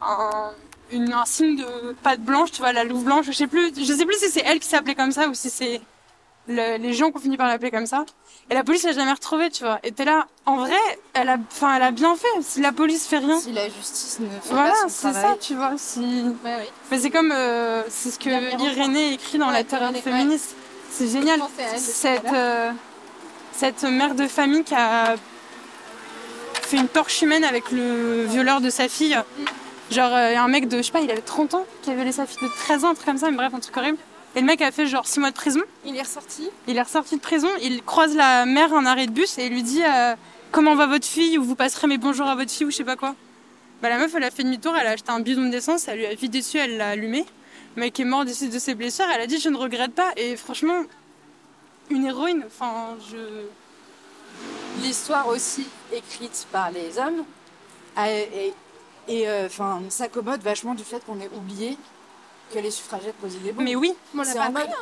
un, 0.00 0.50
une, 0.92 1.12
un 1.12 1.24
signe 1.26 1.56
de 1.56 1.92
pâte 2.02 2.20
blanche, 2.20 2.52
tu 2.52 2.60
vois, 2.62 2.72
la 2.72 2.84
louve 2.84 3.04
blanche. 3.04 3.26
Je 3.26 3.32
sais 3.32 3.46
plus, 3.48 3.72
je 3.76 3.92
sais 3.92 4.06
plus 4.06 4.16
si 4.18 4.30
c'est 4.30 4.42
elle 4.46 4.60
qui 4.60 4.68
s'appelait 4.68 4.94
comme 4.94 5.12
ça 5.12 5.28
ou 5.28 5.34
si 5.34 5.50
c'est 5.50 5.80
le, 6.48 6.76
les 6.78 6.92
gens 6.92 7.10
qui 7.10 7.16
ont 7.18 7.20
fini 7.20 7.36
par 7.36 7.48
l'appeler 7.48 7.70
comme 7.70 7.86
ça. 7.86 8.04
Et 8.50 8.54
la 8.54 8.64
police 8.64 8.82
l'a 8.84 8.92
jamais 8.92 9.12
retrouvé, 9.12 9.50
tu 9.50 9.64
vois. 9.64 9.78
Et 9.82 9.92
t'es 9.92 10.04
là, 10.04 10.26
en 10.46 10.56
vrai, 10.56 10.76
elle 11.14 11.28
a, 11.28 11.38
enfin, 11.50 11.76
elle 11.76 11.82
a 11.82 11.90
bien 11.90 12.14
fait. 12.16 12.26
Si 12.42 12.60
la 12.60 12.72
police 12.72 13.06
fait 13.06 13.18
rien. 13.18 13.38
Si 13.38 13.52
la 13.52 13.68
justice 13.68 14.18
ne 14.20 14.26
fait 14.28 14.52
voilà, 14.54 14.70
pas 14.70 14.88
son 14.88 14.88
c'est 14.88 15.12
ça, 15.12 15.36
tu 15.40 15.54
vois. 15.54 15.72
Si. 15.76 16.00
Ouais, 16.44 16.56
oui. 16.60 16.66
Mais 16.90 16.98
c'est 16.98 17.10
comme, 17.10 17.32
euh, 17.32 17.82
c'est 17.88 18.10
ce 18.10 18.18
que 18.18 18.28
Irénée 18.62 19.12
écrit 19.14 19.38
dans 19.38 19.46
Ouais, 19.48 19.52
la 19.54 19.64
terreur 19.64 19.92
féministe. 19.94 20.54
C'est 20.90 21.08
génial. 21.08 21.40
Cette, 21.76 22.22
voilà. 22.22 22.38
euh, 22.38 22.72
cette 23.52 23.82
mère 23.84 24.14
de 24.14 24.26
famille 24.26 24.64
qui 24.64 24.74
a 24.74 25.14
fait 26.72 26.78
une 26.78 26.88
torche 26.88 27.20
humaine 27.20 27.44
avec 27.44 27.70
le 27.70 28.24
violeur 28.24 28.62
de 28.62 28.70
sa 28.70 28.88
fille. 28.88 29.14
Genre, 29.90 30.10
euh, 30.10 30.36
un 30.36 30.48
mec 30.48 30.68
de, 30.68 30.78
je 30.78 30.82
sais 30.82 30.92
pas, 30.92 31.02
il 31.02 31.10
avait 31.10 31.20
30 31.20 31.52
ans, 31.52 31.66
qui 31.82 31.90
a 31.90 31.94
violé 31.94 32.12
sa 32.12 32.24
fille 32.24 32.38
de 32.42 32.48
13 32.48 32.84
ans, 32.84 32.90
un 32.90 32.94
truc 32.94 33.04
comme 33.04 33.18
ça, 33.18 33.30
mais 33.30 33.36
bref, 33.36 33.52
un 33.52 33.60
truc 33.60 33.76
horrible. 33.76 33.98
Et 34.34 34.40
le 34.40 34.46
mec 34.46 34.62
a 34.62 34.72
fait 34.72 34.86
genre 34.86 35.06
6 35.06 35.20
mois 35.20 35.30
de 35.30 35.34
prison. 35.34 35.60
Il 35.84 35.94
est 35.94 36.00
ressorti. 36.00 36.48
Il 36.66 36.78
est 36.78 36.82
ressorti 36.82 37.16
de 37.16 37.20
prison, 37.20 37.48
il 37.60 37.82
croise 37.82 38.16
la 38.16 38.46
mère 38.46 38.72
à 38.72 38.78
un 38.78 38.86
arrêt 38.86 39.06
de 39.06 39.12
bus 39.12 39.36
et 39.36 39.46
il 39.46 39.52
lui 39.52 39.62
dit 39.62 39.82
euh, 39.84 40.14
Comment 40.50 40.74
va 40.74 40.86
votre 40.86 41.06
fille 41.06 41.36
Ou 41.36 41.44
vous 41.44 41.56
passerez 41.56 41.88
mes 41.88 41.98
bonjours 41.98 42.26
à 42.26 42.36
votre 42.36 42.50
fille 42.50 42.64
ou 42.64 42.70
je 42.70 42.76
sais 42.76 42.84
pas 42.84 42.96
quoi. 42.96 43.14
Bah, 43.82 43.90
la 43.90 43.98
meuf, 43.98 44.14
elle 44.14 44.24
a 44.24 44.30
fait 44.30 44.42
demi-tour, 44.42 44.74
elle 44.80 44.86
a 44.86 44.92
acheté 44.92 45.10
un 45.10 45.20
bidon 45.20 45.50
d'essence, 45.50 45.88
elle 45.88 45.98
lui 45.98 46.06
a 46.06 46.14
vidé 46.14 46.38
dessus, 46.38 46.56
elle 46.56 46.78
l'a 46.78 46.88
allumé. 46.88 47.26
Le 47.76 47.80
mec 47.80 48.00
est 48.00 48.04
mort 48.04 48.26
suites 48.26 48.52
de 48.52 48.58
ses 48.58 48.74
blessures, 48.74 49.04
elle 49.14 49.20
a 49.20 49.26
dit 49.26 49.38
Je 49.38 49.50
ne 49.50 49.58
regrette 49.58 49.92
pas. 49.92 50.10
Et 50.16 50.36
franchement, 50.36 50.84
une 51.90 52.06
héroïne, 52.06 52.44
enfin, 52.46 52.96
je. 53.10 53.18
L'histoire 54.80 55.28
aussi 55.28 55.66
écrite 55.92 56.46
par 56.50 56.70
les 56.70 56.98
hommes 56.98 57.24
et, 59.08 59.28
euh, 59.28 59.46
enfin 59.46 59.80
s'accommode 59.88 60.40
vachement 60.42 60.74
du 60.74 60.84
fait 60.84 61.04
qu'on 61.04 61.20
ait 61.20 61.30
oublié 61.36 61.76
que 62.54 62.58
les 62.58 62.70
suffragettes 62.70 63.14
posaient 63.16 63.38
des 63.38 63.52
bombes. 63.52 63.64
Mais 63.64 63.74
oui, 63.76 63.92
On 64.14 64.18
l'a 64.22 64.24
pas 64.34 64.40
en 64.40 64.42
appris, 64.44 64.52
mode- 64.52 64.68
hein, 64.70 64.74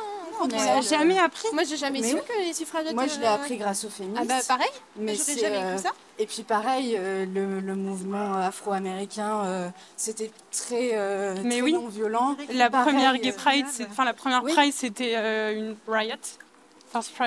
On 0.43 0.47
quand 0.47 0.53
a 0.57 0.77
on- 0.77 0.81
j'ai 0.81 0.89
jamais 0.89 1.19
appris. 1.19 1.47
Moi, 1.53 1.63
j'ai 1.63 1.77
jamais 1.77 1.99
Mais 2.01 2.09
su 2.09 2.15
oui. 2.15 2.21
que 2.27 2.39
les 2.41 2.53
suffragettes. 2.53 2.93
Moi, 2.93 3.07
je 3.07 3.19
l'ai 3.19 3.25
euh, 3.27 3.33
appris 3.35 3.57
grâce 3.57 3.83
aux 3.85 3.89
féministes. 3.89 4.21
Ah 4.23 4.25
bah 4.25 4.39
pareil, 4.47 4.71
mais 4.97 5.15
j'aurais 5.15 5.37
jamais 5.39 5.57
euh, 5.63 5.73
cru 5.75 5.83
ça. 5.83 5.91
Et 6.19 6.25
puis 6.25 6.43
pareil, 6.43 6.95
euh, 6.97 7.25
le, 7.25 7.59
le 7.59 7.75
mouvement 7.75 8.35
afro-américain, 8.35 9.43
euh, 9.45 9.69
c'était 9.97 10.31
très, 10.51 10.91
euh, 10.93 11.35
Mais 11.43 11.49
très 11.57 11.61
oui. 11.61 11.73
non 11.73 11.87
violent. 11.87 12.35
La 12.53 12.69
Pareil, 12.69 12.93
première 12.93 13.13
euh, 13.13 13.17
Gay 13.17 13.31
Pride, 13.31 13.65
enfin 13.89 14.05
la 14.05 14.13
première 14.13 14.43
Oui. 14.43 14.53
Pride, 14.53 14.73
c'était 14.73 15.13
euh, 15.15 15.53
une 15.55 15.75
riot. 15.87 16.15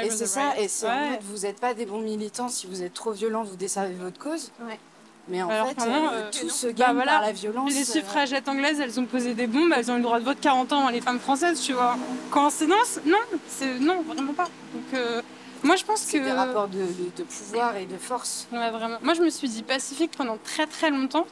Et 0.03 0.11
c'est 0.11 0.27
ça, 0.27 0.59
et 0.59 0.69
c'est 0.69 0.87
en 0.89 1.11
mode, 1.11 1.21
vous 1.23 1.39
n'êtes 1.41 1.59
pas 1.59 1.73
des 1.75 1.87
bons 1.87 2.01
militants 2.01 2.49
si 2.49 2.67
vous 2.67 2.83
êtes 2.83 2.93
trop 2.95 3.13
violents, 3.13 3.45
vous 3.45 3.57
desservez 3.57 3.95
votre 3.95 4.19
cause. 4.19 4.51
Ouais. 4.61 4.79
Mais 5.27 5.43
en 5.43 5.49
Alors 5.49 5.69
fait, 5.69 5.81
euh, 5.81 5.85
euh, 6.13 6.31
tout 6.31 6.51
se 6.51 6.67
bah 6.67 6.73
gagne 6.75 6.95
voilà. 6.97 7.13
par 7.13 7.23
la 7.23 7.33
violence. 7.33 7.73
Les 7.73 7.81
euh, 7.81 7.93
suffragettes 7.93 8.47
anglaises, 8.47 8.79
elles 8.79 9.01
ont 9.01 9.07
posé 9.07 9.33
des 9.33 9.47
bombes, 9.47 9.73
elles 9.75 9.91
ont 9.91 9.95
eu 9.95 9.99
le 9.99 10.03
droit 10.03 10.21
de 10.21 10.25
vote 10.25 10.39
40 10.39 10.73
ans 10.75 10.81
avant 10.81 10.91
les 10.91 11.01
femmes 11.01 11.19
françaises, 11.19 11.63
tu 11.63 11.73
vois. 11.73 11.97
Coïncidence? 12.31 13.01
Non, 13.07 13.17
c'est 13.49 13.79
non, 13.79 14.03
vraiment 14.03 14.35
pas. 14.35 14.45
Donc 14.75 14.93
euh, 14.93 15.23
moi 15.63 15.77
je 15.77 15.85
pense 15.85 16.01
C'est 16.01 16.19
que 16.19 16.25
des 16.25 16.31
rapports 16.33 16.69
de, 16.69 16.77
de- 16.77 17.11
de 17.17 17.23
pouvoir 17.23 17.75
et 17.79 17.87
de 17.87 17.97
force. 17.97 18.47
Ouais, 18.53 18.71
vraiment. 18.71 18.99
Moi 19.03 19.15
je 19.15 19.23
me 19.23 19.31
suis 19.31 19.49
dit 19.49 19.63
pacifique 19.63 20.11
pendant 20.15 20.37
très 20.37 20.67
très 20.67 20.91
longtemps. 20.91 21.27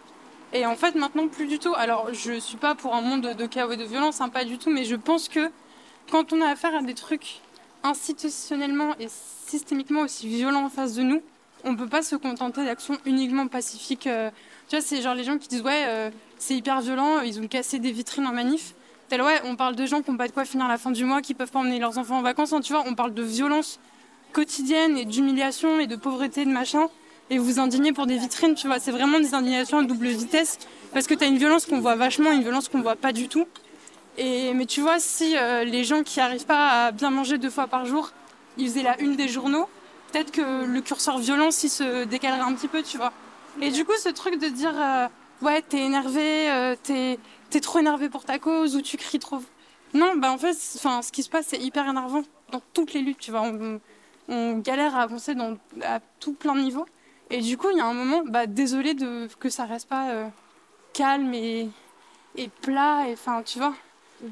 Et 0.54 0.64
en 0.64 0.74
fait 0.76 0.94
maintenant 0.94 1.28
plus 1.28 1.46
du 1.46 1.58
tout. 1.58 1.74
Alors 1.76 2.08
je 2.14 2.40
suis 2.40 2.56
pas 2.56 2.74
pour 2.74 2.94
un 2.94 3.02
monde 3.02 3.34
de 3.34 3.46
chaos 3.46 3.72
et 3.72 3.76
de 3.76 3.84
violence, 3.84 4.22
hein, 4.22 4.30
pas 4.30 4.46
du 4.46 4.56
tout, 4.56 4.70
mais 4.70 4.84
je 4.84 4.96
pense 4.96 5.28
que 5.28 5.50
quand 6.10 6.32
on 6.32 6.40
a 6.40 6.48
affaire 6.48 6.74
à 6.74 6.80
des 6.80 6.94
trucs 6.94 7.40
institutionnellement 7.84 8.94
et 8.98 9.08
systémiquement 9.46 10.02
aussi 10.02 10.28
violents 10.28 10.64
en 10.64 10.70
face 10.70 10.94
de 10.94 11.02
nous, 11.02 11.22
on 11.64 11.76
peut 11.76 11.88
pas 11.88 12.02
se 12.02 12.16
contenter 12.16 12.64
d'actions 12.64 12.98
uniquement 13.06 13.46
pacifiques. 13.46 14.06
euh. 14.06 14.30
tu 14.68 14.76
vois, 14.76 14.84
c'est 14.84 15.00
genre 15.00 15.14
les 15.14 15.24
gens 15.24 15.38
qui 15.38 15.48
disent 15.48 15.62
ouais, 15.62 15.84
euh, 15.86 16.10
c'est 16.38 16.54
hyper 16.54 16.80
violent, 16.80 17.20
ils 17.20 17.40
ont 17.40 17.46
cassé 17.46 17.78
des 17.78 17.92
vitrines 17.92 18.26
en 18.26 18.32
manif. 18.32 18.74
Tel 19.08 19.22
ouais, 19.22 19.40
on 19.44 19.56
parle 19.56 19.76
de 19.76 19.84
gens 19.84 20.00
qui 20.00 20.10
n'ont 20.10 20.16
pas 20.16 20.26
de 20.26 20.32
quoi 20.32 20.44
finir 20.44 20.66
la 20.68 20.78
fin 20.78 20.90
du 20.90 21.04
mois, 21.04 21.20
qui 21.20 21.34
peuvent 21.34 21.50
pas 21.50 21.58
emmener 21.58 21.78
leurs 21.78 21.98
enfants 21.98 22.18
en 22.18 22.22
vacances. 22.22 22.52
hein, 22.52 22.60
tu 22.60 22.72
vois, 22.72 22.82
on 22.86 22.94
parle 22.94 23.14
de 23.14 23.22
violence 23.22 23.78
quotidienne 24.32 24.96
et 24.96 25.04
d'humiliation 25.04 25.78
et 25.80 25.86
de 25.86 25.96
pauvreté, 25.96 26.44
de 26.44 26.50
machin. 26.50 26.88
Et 27.30 27.38
vous 27.38 27.44
vous 27.44 27.60
indignez 27.60 27.92
pour 27.92 28.06
des 28.06 28.16
vitrines, 28.16 28.54
tu 28.54 28.66
vois. 28.66 28.78
C'est 28.78 28.90
vraiment 28.90 29.20
des 29.20 29.34
indignations 29.34 29.78
à 29.78 29.82
double 29.84 30.08
vitesse. 30.08 30.58
Parce 30.92 31.06
que 31.06 31.14
tu 31.14 31.24
as 31.24 31.26
une 31.26 31.38
violence 31.38 31.66
qu'on 31.66 31.80
voit 31.80 31.94
vachement, 31.94 32.32
une 32.32 32.42
violence 32.42 32.68
qu'on 32.68 32.80
voit 32.80 32.96
pas 32.96 33.12
du 33.12 33.28
tout. 33.28 33.46
Mais 34.19 34.66
tu 34.66 34.81
vois, 34.81 34.99
si 34.99 35.37
euh, 35.37 35.64
les 35.64 35.85
gens 35.85 36.02
qui 36.02 36.19
n'arrivent 36.19 36.47
pas 36.47 36.87
à 36.87 36.92
bien 36.92 37.11
manger 37.11 37.38
deux 37.38 37.50
fois 37.50 37.66
par 37.66 37.87
jour, 37.87 38.11
ils 38.59 38.69
faisaient 38.69 38.83
la 38.83 39.00
une 39.00 39.16
des 39.16 39.28
journaux, 39.28 39.69
peut-être 40.11 40.31
que 40.31 40.64
le 40.64 40.81
curseur 40.81 41.19
violence, 41.19 41.64
il 41.64 41.71
se 41.71 42.04
décalerait 42.04 42.40
un 42.40 42.54
petit 42.54 42.69
peu, 42.69 42.83
tu 42.83 42.99
vois. 42.99 43.12
Et 43.61 43.71
du 43.71 43.85
coup, 43.85 43.92
ce 43.99 44.09
truc 44.11 44.38
de 44.38 44.49
dire, 44.49 44.75
euh, 44.78 45.09
ouais, 45.42 45.62
t'es 45.62 45.81
énervé, 45.81 46.50
euh, 46.50 46.76
t'es 46.83 47.19
es 47.54 47.61
trop 47.61 47.78
énervé 47.78 48.09
pour 48.09 48.25
ta 48.25 48.38
cause, 48.38 48.76
ou 48.76 48.83
tu 48.83 48.97
cries 48.97 49.19
trop. 49.19 49.42
Non, 49.95 50.16
bah 50.16 50.33
en 50.33 50.38
fait, 50.38 50.57
enfin, 50.76 51.02
ce 51.02 51.12
qui 51.12 51.23
se 51.23 51.28
passe, 51.28 51.47
c'est 51.49 51.59
hyper 51.59 51.87
énervant 51.87 52.23
dans 52.50 52.62
toutes 52.73 52.95
les 52.95 53.00
luttes, 53.00 53.19
tu 53.19 53.31
vois. 53.31 53.42
On, 53.42 54.59
galère 54.59 54.97
à 54.97 55.02
avancer 55.02 55.35
dans, 55.35 55.59
à 55.83 56.00
tout 56.21 56.33
plein 56.33 56.54
de 56.54 56.61
niveaux. 56.61 56.87
Et 57.28 57.40
du 57.40 57.59
coup, 57.59 57.69
il 57.71 57.76
y 57.76 57.81
a 57.81 57.87
un 57.87 57.92
moment, 57.92 58.23
bah, 58.25 58.47
désolé 58.47 58.97
que 59.38 59.49
ça 59.50 59.66
reste 59.66 59.88
pas 59.88 60.31
calme 60.95 61.35
et, 61.35 61.69
et 62.37 62.49
plat, 62.49 63.09
et 63.09 63.12
enfin, 63.12 63.42
tu 63.42 63.59
vois. 63.59 63.75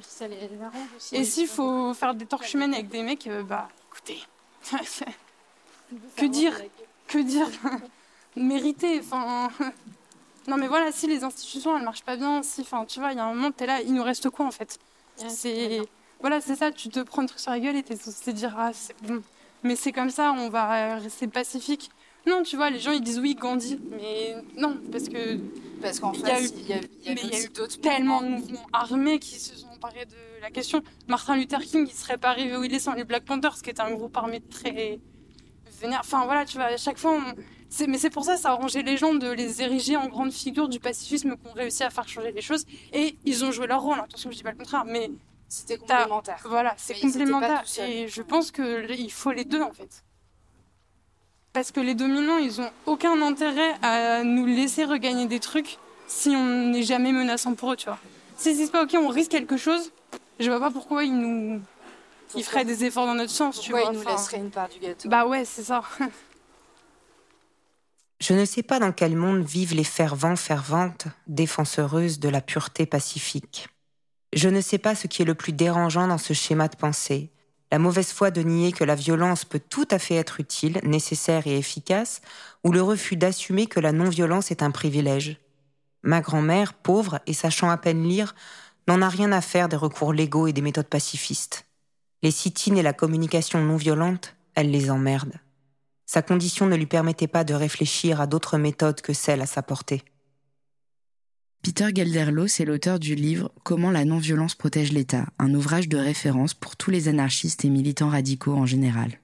Ça 0.02 0.28
les 0.28 0.36
arrange 0.62 0.88
aussi. 0.96 1.16
Et 1.16 1.24
s'il 1.24 1.48
faut 1.48 1.94
faire 1.94 2.14
des 2.14 2.26
torches 2.26 2.54
humaines 2.54 2.74
avec 2.74 2.88
des 2.88 3.02
mecs, 3.02 3.26
euh, 3.26 3.42
bah 3.42 3.68
écoutez, 3.88 4.20
que 6.16 6.26
dire 6.26 6.60
Que 7.08 7.18
dire 7.22 7.48
Mériter, 8.36 9.00
enfin. 9.00 9.50
Non 10.48 10.56
mais 10.56 10.68
voilà, 10.68 10.90
si 10.90 11.06
les 11.06 11.22
institutions 11.22 11.76
elles 11.76 11.84
marchent 11.84 12.02
pas 12.02 12.16
bien, 12.16 12.42
si, 12.42 12.62
enfin 12.62 12.84
tu 12.86 12.98
vois, 12.98 13.12
il 13.12 13.18
y 13.18 13.20
a 13.20 13.24
un 13.24 13.34
moment, 13.34 13.52
t'es 13.52 13.66
là, 13.66 13.82
il 13.82 13.92
nous 13.92 14.02
reste 14.02 14.30
quoi 14.30 14.46
en 14.46 14.50
fait? 14.50 14.78
C'est. 15.28 15.82
Voilà, 16.20 16.40
c'est 16.40 16.56
ça, 16.56 16.72
tu 16.72 16.88
te 16.88 17.00
prends 17.00 17.22
un 17.22 17.26
truc 17.26 17.38
sur 17.38 17.50
la 17.50 17.60
gueule 17.60 17.76
et 17.76 17.82
t'es 17.82 17.94
censé 17.94 18.32
dire, 18.32 18.54
ah 18.58 18.72
c'est 18.72 18.96
bon. 19.02 19.22
Mais 19.62 19.76
c'est 19.76 19.92
comme 19.92 20.10
ça, 20.10 20.32
on 20.32 20.48
va 20.48 20.96
rester 20.96 21.28
pacifique. 21.28 21.90
Non, 22.26 22.42
tu 22.42 22.56
vois, 22.56 22.70
les 22.70 22.78
gens 22.80 22.92
ils 22.92 23.00
disent 23.00 23.18
oui, 23.18 23.34
Gandhi, 23.34 23.78
mais 23.90 24.36
non, 24.56 24.78
parce 24.92 25.08
que 25.08 25.38
Parce 25.80 26.00
qu'en 26.00 26.12
il 26.12 26.20
y 26.20 26.24
a 26.24 26.26
face, 26.36 26.50
eu- 26.50 26.54
il 26.62 26.68
y 26.68 26.72
a, 26.74 27.38
y 27.38 27.44
eu 27.44 27.50
tellement 27.80 28.20
de 28.20 28.28
mouvements. 28.28 28.66
armés 28.72 29.18
qui 29.18 29.38
se 29.38 29.56
sont 29.56 29.68
emparés 29.68 30.04
de 30.06 30.14
la 30.42 30.50
question. 30.50 30.82
Martin 31.08 31.36
Luther 31.36 31.60
King, 31.60 31.86
il 31.88 31.94
serait 31.94 32.18
pas 32.18 32.30
arrivé 32.30 32.56
où 32.56 32.64
il 32.64 32.74
est 32.74 32.78
sans 32.78 32.94
les 32.94 33.04
Black 33.04 33.24
Panthers, 33.24 33.60
qui 33.62 33.70
était 33.70 33.80
un 33.80 33.92
groupe 33.92 34.16
armé 34.16 34.40
très 34.40 34.98
vénère. 35.80 36.00
Enfin 36.00 36.24
voilà, 36.26 36.44
tu 36.44 36.56
vois, 36.58 36.66
à 36.66 36.76
chaque 36.76 36.98
fois, 36.98 37.12
on- 37.18 37.86
mais 37.88 37.98
c'est 37.98 38.10
pour 38.10 38.24
ça, 38.24 38.36
ça 38.36 38.50
a 38.50 38.52
arrangé 38.52 38.82
les 38.82 38.96
gens 38.98 39.14
de 39.14 39.30
les 39.30 39.62
ériger 39.62 39.96
en 39.96 40.08
grandes 40.08 40.32
figures 40.32 40.68
du 40.68 40.80
pacifisme 40.80 41.36
qui 41.36 41.46
ont 41.48 41.52
réussi 41.52 41.82
à 41.84 41.90
faire 41.90 42.06
changer 42.08 42.32
les 42.32 42.42
choses. 42.42 42.66
Et 42.92 43.16
ils 43.24 43.44
ont 43.44 43.52
joué 43.52 43.66
leur 43.66 43.80
rôle, 43.80 43.98
attention, 43.98 44.30
je 44.30 44.36
dis 44.36 44.42
pas 44.42 44.50
le 44.52 44.58
contraire, 44.58 44.84
mais 44.84 45.10
C'était 45.48 45.78
complémentaire. 45.78 46.40
voilà, 46.44 46.74
c'est 46.76 46.94
complémentaire. 47.00 47.64
Et 47.88 48.08
je 48.08 48.22
pense 48.22 48.50
qu'il 48.50 49.10
faut 49.12 49.32
les 49.32 49.44
deux 49.46 49.62
en 49.62 49.72
fait. 49.72 50.04
Parce 51.52 51.72
que 51.72 51.80
les 51.80 51.94
dominants, 51.94 52.38
ils 52.38 52.60
ont 52.60 52.70
aucun 52.86 53.20
intérêt 53.22 53.74
à 53.82 54.22
nous 54.22 54.46
laisser 54.46 54.84
regagner 54.84 55.26
des 55.26 55.40
trucs 55.40 55.78
si 56.06 56.30
on 56.30 56.68
n'est 56.70 56.82
jamais 56.82 57.12
menaçant 57.12 57.54
pour 57.54 57.72
eux, 57.72 57.76
tu 57.76 57.86
vois. 57.86 57.98
Si 58.36 58.54
c'est 58.54 58.70
pas 58.70 58.84
ok, 58.84 58.94
on 58.94 59.08
risque 59.08 59.30
quelque 59.30 59.56
chose, 59.56 59.92
je 60.38 60.48
vois 60.50 60.60
pas 60.60 60.70
pourquoi 60.70 61.04
ils 61.04 61.14
nous. 61.14 61.60
Ils 62.36 62.44
feraient 62.44 62.64
des 62.64 62.84
efforts 62.84 63.06
dans 63.06 63.14
notre 63.14 63.32
sens, 63.32 63.60
tu 63.60 63.72
vois. 63.72 63.82
ils 63.82 63.92
nous 63.92 64.00
enfin. 64.00 64.12
laisseraient 64.12 64.38
une 64.38 64.50
part 64.50 64.68
du 64.68 64.78
gâteau? 64.78 65.08
Bah 65.08 65.26
ouais, 65.26 65.44
c'est 65.44 65.64
ça. 65.64 65.82
Je 68.20 68.34
ne 68.34 68.44
sais 68.44 68.62
pas 68.62 68.78
dans 68.78 68.92
quel 68.92 69.16
monde 69.16 69.42
vivent 69.42 69.74
les 69.74 69.84
fervents 69.84 70.36
ferventes 70.36 71.06
défenseureuses 71.26 72.18
de 72.18 72.28
la 72.28 72.42
pureté 72.42 72.84
pacifique. 72.84 73.68
Je 74.34 74.50
ne 74.50 74.60
sais 74.60 74.76
pas 74.78 74.94
ce 74.94 75.06
qui 75.06 75.22
est 75.22 75.24
le 75.24 75.34
plus 75.34 75.52
dérangeant 75.52 76.06
dans 76.06 76.18
ce 76.18 76.34
schéma 76.34 76.68
de 76.68 76.76
pensée, 76.76 77.30
la 77.70 77.78
mauvaise 77.78 78.12
foi 78.12 78.30
de 78.30 78.42
nier 78.42 78.72
que 78.72 78.84
la 78.84 78.94
violence 78.94 79.44
peut 79.44 79.60
tout 79.60 79.86
à 79.90 79.98
fait 79.98 80.16
être 80.16 80.40
utile, 80.40 80.80
nécessaire 80.82 81.46
et 81.46 81.56
efficace, 81.56 82.20
ou 82.64 82.72
le 82.72 82.82
refus 82.82 83.16
d'assumer 83.16 83.66
que 83.66 83.80
la 83.80 83.92
non-violence 83.92 84.50
est 84.50 84.62
un 84.62 84.70
privilège. 84.70 85.38
Ma 86.02 86.20
grand-mère, 86.20 86.74
pauvre 86.74 87.20
et 87.26 87.32
sachant 87.32 87.70
à 87.70 87.76
peine 87.76 88.02
lire, 88.02 88.34
n'en 88.88 89.02
a 89.02 89.08
rien 89.08 89.32
à 89.32 89.40
faire 89.40 89.68
des 89.68 89.76
recours 89.76 90.12
légaux 90.12 90.46
et 90.46 90.52
des 90.52 90.62
méthodes 90.62 90.88
pacifistes. 90.88 91.66
Les 92.22 92.30
sit-ins 92.30 92.76
et 92.76 92.82
la 92.82 92.92
communication 92.92 93.62
non 93.62 93.76
violente, 93.76 94.34
elle 94.54 94.70
les 94.70 94.90
emmerde. 94.90 95.34
Sa 96.06 96.22
condition 96.22 96.66
ne 96.66 96.76
lui 96.76 96.86
permettait 96.86 97.28
pas 97.28 97.44
de 97.44 97.54
réfléchir 97.54 98.20
à 98.20 98.26
d'autres 98.26 98.58
méthodes 98.58 99.00
que 99.00 99.12
celles 99.12 99.42
à 99.42 99.46
sa 99.46 99.62
portée. 99.62 100.02
Peter 101.62 101.88
Gelderlos 101.94 102.46
est 102.58 102.64
l'auteur 102.64 102.98
du 102.98 103.14
livre 103.14 103.52
Comment 103.64 103.90
la 103.90 104.06
non-violence 104.06 104.54
protège 104.54 104.92
l'État, 104.92 105.26
un 105.38 105.52
ouvrage 105.52 105.90
de 105.90 105.98
référence 105.98 106.54
pour 106.54 106.74
tous 106.74 106.90
les 106.90 107.06
anarchistes 107.06 107.66
et 107.66 107.68
militants 107.68 108.08
radicaux 108.08 108.54
en 108.54 108.64
général. 108.64 109.20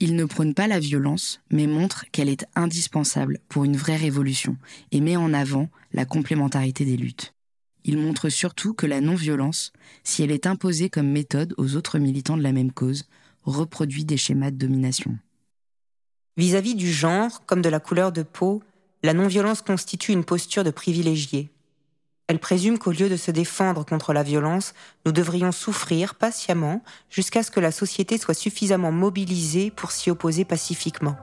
Il 0.00 0.16
ne 0.16 0.24
prône 0.24 0.54
pas 0.54 0.66
la 0.66 0.80
violence, 0.80 1.40
mais 1.52 1.68
montre 1.68 2.04
qu'elle 2.10 2.28
est 2.28 2.46
indispensable 2.56 3.38
pour 3.48 3.62
une 3.62 3.76
vraie 3.76 3.96
révolution 3.96 4.56
et 4.90 5.00
met 5.00 5.16
en 5.16 5.32
avant 5.32 5.70
la 5.92 6.04
complémentarité 6.04 6.84
des 6.84 6.96
luttes. 6.96 7.32
Il 7.84 7.98
montre 7.98 8.28
surtout 8.28 8.74
que 8.74 8.86
la 8.86 9.00
non-violence, 9.00 9.72
si 10.02 10.24
elle 10.24 10.32
est 10.32 10.48
imposée 10.48 10.90
comme 10.90 11.08
méthode 11.08 11.54
aux 11.58 11.76
autres 11.76 12.00
militants 12.00 12.36
de 12.36 12.42
la 12.42 12.52
même 12.52 12.72
cause, 12.72 13.04
reproduit 13.44 14.04
des 14.04 14.16
schémas 14.16 14.50
de 14.50 14.56
domination. 14.56 15.16
Vis-à-vis 16.36 16.74
du 16.74 16.92
genre, 16.92 17.46
comme 17.46 17.62
de 17.62 17.68
la 17.68 17.78
couleur 17.78 18.10
de 18.10 18.24
peau, 18.24 18.64
la 19.04 19.14
non-violence 19.14 19.62
constitue 19.62 20.10
une 20.10 20.24
posture 20.24 20.64
de 20.64 20.72
privilégié. 20.72 21.52
Elle 22.28 22.40
présume 22.40 22.78
qu'au 22.78 22.92
lieu 22.92 23.08
de 23.08 23.16
se 23.16 23.30
défendre 23.30 23.86
contre 23.86 24.12
la 24.12 24.22
violence, 24.22 24.74
nous 25.06 25.12
devrions 25.12 25.50
souffrir 25.50 26.14
patiemment 26.14 26.82
jusqu'à 27.08 27.42
ce 27.42 27.50
que 27.50 27.58
la 27.58 27.72
société 27.72 28.18
soit 28.18 28.34
suffisamment 28.34 28.92
mobilisée 28.92 29.70
pour 29.70 29.92
s'y 29.92 30.10
opposer 30.10 30.44
pacifiquement. 30.44 31.16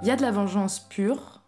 Il 0.00 0.08
y 0.08 0.10
a 0.10 0.16
de 0.16 0.22
la 0.22 0.30
vengeance 0.30 0.80
pure. 0.80 1.42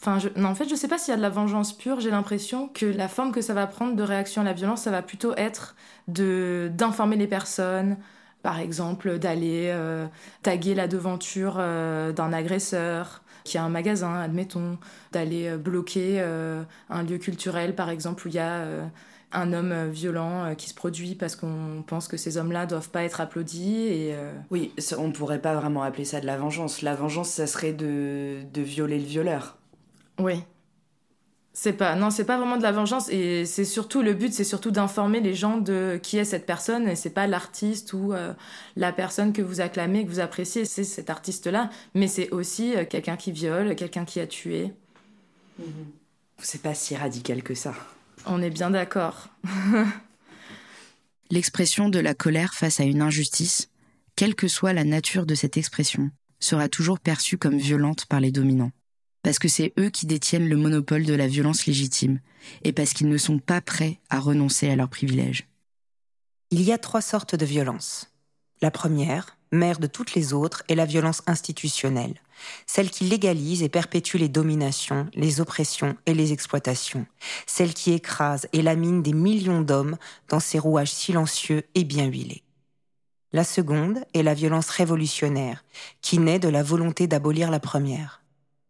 Enfin, 0.00 0.18
je... 0.18 0.30
non, 0.36 0.48
en 0.48 0.54
fait, 0.54 0.70
je 0.70 0.74
sais 0.74 0.88
pas 0.88 0.96
s'il 0.96 1.10
y 1.10 1.14
a 1.14 1.18
de 1.18 1.22
la 1.22 1.28
vengeance 1.28 1.76
pure. 1.76 2.00
J'ai 2.00 2.10
l'impression 2.10 2.68
que 2.68 2.86
la 2.86 3.08
forme 3.08 3.30
que 3.30 3.42
ça 3.42 3.52
va 3.52 3.66
prendre 3.66 3.94
de 3.94 4.02
réaction 4.02 4.40
à 4.40 4.44
la 4.46 4.54
violence, 4.54 4.82
ça 4.82 4.90
va 4.90 5.02
plutôt 5.02 5.34
être 5.36 5.76
d'informer 6.08 7.16
les 7.16 7.26
personnes, 7.26 7.98
par 8.42 8.60
exemple, 8.60 9.18
d'aller 9.18 9.70
euh, 9.72 10.06
taguer 10.42 10.74
la 10.74 10.88
devanture 10.88 11.56
euh, 11.58 12.12
d'un 12.12 12.32
agresseur 12.32 13.22
qui 13.44 13.58
a 13.58 13.64
un 13.64 13.68
magasin, 13.68 14.14
admettons, 14.14 14.78
d'aller 15.12 15.48
euh, 15.48 15.56
bloquer 15.56 16.20
un 16.90 17.02
lieu 17.02 17.18
culturel, 17.18 17.74
par 17.74 17.90
exemple, 17.90 18.26
où 18.26 18.28
il 18.28 18.34
y 18.34 18.38
a 18.38 18.64
un 19.32 19.52
homme 19.52 19.90
violent 19.90 20.54
qui 20.54 20.68
se 20.68 20.74
produit 20.74 21.14
parce 21.14 21.36
qu'on 21.36 21.82
pense 21.86 22.08
que 22.08 22.16
ces 22.16 22.38
hommes-là 22.38 22.66
doivent 22.66 22.90
pas 22.90 23.02
être 23.02 23.20
applaudis 23.20 23.86
et 23.86 24.14
euh, 24.14 24.32
Oui, 24.50 24.72
on 24.96 25.10
pourrait 25.12 25.40
pas 25.40 25.54
vraiment 25.54 25.82
appeler 25.82 26.04
ça 26.04 26.20
de 26.20 26.26
la 26.26 26.36
vengeance. 26.36 26.82
La 26.82 26.94
vengeance, 26.94 27.30
ça 27.30 27.46
serait 27.46 27.72
de, 27.72 28.38
de 28.52 28.62
violer 28.62 28.98
le 28.98 29.04
violeur. 29.04 29.58
Oui. 30.18 30.44
C'est 31.58 31.72
pas 31.72 31.94
non, 31.94 32.10
c'est 32.10 32.26
pas 32.26 32.36
vraiment 32.36 32.58
de 32.58 32.62
la 32.62 32.70
vengeance 32.70 33.08
et 33.08 33.46
c'est 33.46 33.64
surtout 33.64 34.02
le 34.02 34.12
but, 34.12 34.30
c'est 34.30 34.44
surtout 34.44 34.70
d'informer 34.70 35.20
les 35.20 35.34
gens 35.34 35.56
de 35.56 35.98
qui 36.02 36.18
est 36.18 36.26
cette 36.26 36.44
personne 36.44 36.86
et 36.86 36.96
c'est 36.96 37.08
pas 37.08 37.26
l'artiste 37.26 37.94
ou 37.94 38.12
euh, 38.12 38.34
la 38.76 38.92
personne 38.92 39.32
que 39.32 39.40
vous 39.40 39.62
acclamez, 39.62 40.04
que 40.04 40.10
vous 40.10 40.20
appréciez, 40.20 40.66
c'est 40.66 40.84
cet 40.84 41.08
artiste-là, 41.08 41.70
mais 41.94 42.08
c'est 42.08 42.28
aussi 42.28 42.76
euh, 42.76 42.84
quelqu'un 42.84 43.16
qui 43.16 43.32
viole, 43.32 43.74
quelqu'un 43.74 44.04
qui 44.04 44.20
a 44.20 44.26
tué. 44.26 44.74
C'est 46.36 46.60
pas 46.60 46.74
si 46.74 46.94
radical 46.94 47.42
que 47.42 47.54
ça. 47.54 47.72
On 48.26 48.42
est 48.42 48.50
bien 48.50 48.68
d'accord. 48.68 49.28
L'expression 51.30 51.88
de 51.88 52.00
la 52.00 52.12
colère 52.12 52.52
face 52.52 52.80
à 52.80 52.84
une 52.84 53.00
injustice, 53.00 53.70
quelle 54.14 54.34
que 54.34 54.46
soit 54.46 54.74
la 54.74 54.84
nature 54.84 55.24
de 55.24 55.34
cette 55.34 55.56
expression, 55.56 56.10
sera 56.38 56.68
toujours 56.68 57.00
perçue 57.00 57.38
comme 57.38 57.56
violente 57.56 58.04
par 58.04 58.20
les 58.20 58.30
dominants. 58.30 58.72
Parce 59.26 59.40
que 59.40 59.48
c'est 59.48 59.72
eux 59.76 59.90
qui 59.90 60.06
détiennent 60.06 60.48
le 60.48 60.56
monopole 60.56 61.04
de 61.04 61.12
la 61.12 61.26
violence 61.26 61.66
légitime, 61.66 62.20
et 62.62 62.70
parce 62.70 62.92
qu'ils 62.92 63.08
ne 63.08 63.18
sont 63.18 63.40
pas 63.40 63.60
prêts 63.60 63.98
à 64.08 64.20
renoncer 64.20 64.70
à 64.70 64.76
leurs 64.76 64.88
privilèges. 64.88 65.48
Il 66.52 66.62
y 66.62 66.70
a 66.70 66.78
trois 66.78 67.00
sortes 67.00 67.34
de 67.34 67.44
violence. 67.44 68.12
La 68.62 68.70
première, 68.70 69.36
mère 69.50 69.80
de 69.80 69.88
toutes 69.88 70.14
les 70.14 70.32
autres, 70.32 70.62
est 70.68 70.76
la 70.76 70.84
violence 70.84 71.22
institutionnelle, 71.26 72.14
celle 72.68 72.88
qui 72.88 73.02
légalise 73.02 73.64
et 73.64 73.68
perpétue 73.68 74.18
les 74.18 74.28
dominations, 74.28 75.08
les 75.14 75.40
oppressions 75.40 75.96
et 76.06 76.14
les 76.14 76.32
exploitations, 76.32 77.04
celle 77.48 77.74
qui 77.74 77.94
écrase 77.94 78.46
et 78.52 78.62
lamine 78.62 79.02
des 79.02 79.12
millions 79.12 79.60
d'hommes 79.60 79.96
dans 80.28 80.38
ses 80.38 80.60
rouages 80.60 80.92
silencieux 80.92 81.64
et 81.74 81.82
bien 81.82 82.06
huilés. 82.06 82.44
La 83.32 83.42
seconde 83.42 84.04
est 84.14 84.22
la 84.22 84.34
violence 84.34 84.68
révolutionnaire, 84.68 85.64
qui 86.00 86.20
naît 86.20 86.38
de 86.38 86.48
la 86.48 86.62
volonté 86.62 87.08
d'abolir 87.08 87.50
la 87.50 87.58
première. 87.58 88.22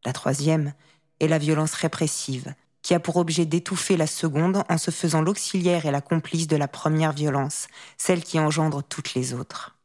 La 0.06 0.12
troisième 0.12 0.72
est 1.18 1.26
la 1.26 1.36
violence 1.36 1.75
répressive, 1.75 2.54
qui 2.80 2.94
a 2.94 3.00
pour 3.00 3.16
objet 3.16 3.44
d'étouffer 3.44 3.96
la 3.96 4.06
seconde 4.06 4.62
en 4.68 4.78
se 4.78 4.92
faisant 4.92 5.20
l'auxiliaire 5.20 5.84
et 5.84 5.90
la 5.90 6.00
complice 6.00 6.46
de 6.46 6.54
la 6.54 6.68
première 6.68 7.12
violence, 7.12 7.66
celle 7.98 8.22
qui 8.22 8.38
engendre 8.38 8.84
toutes 8.84 9.14
les 9.14 9.34
autres. 9.34 9.76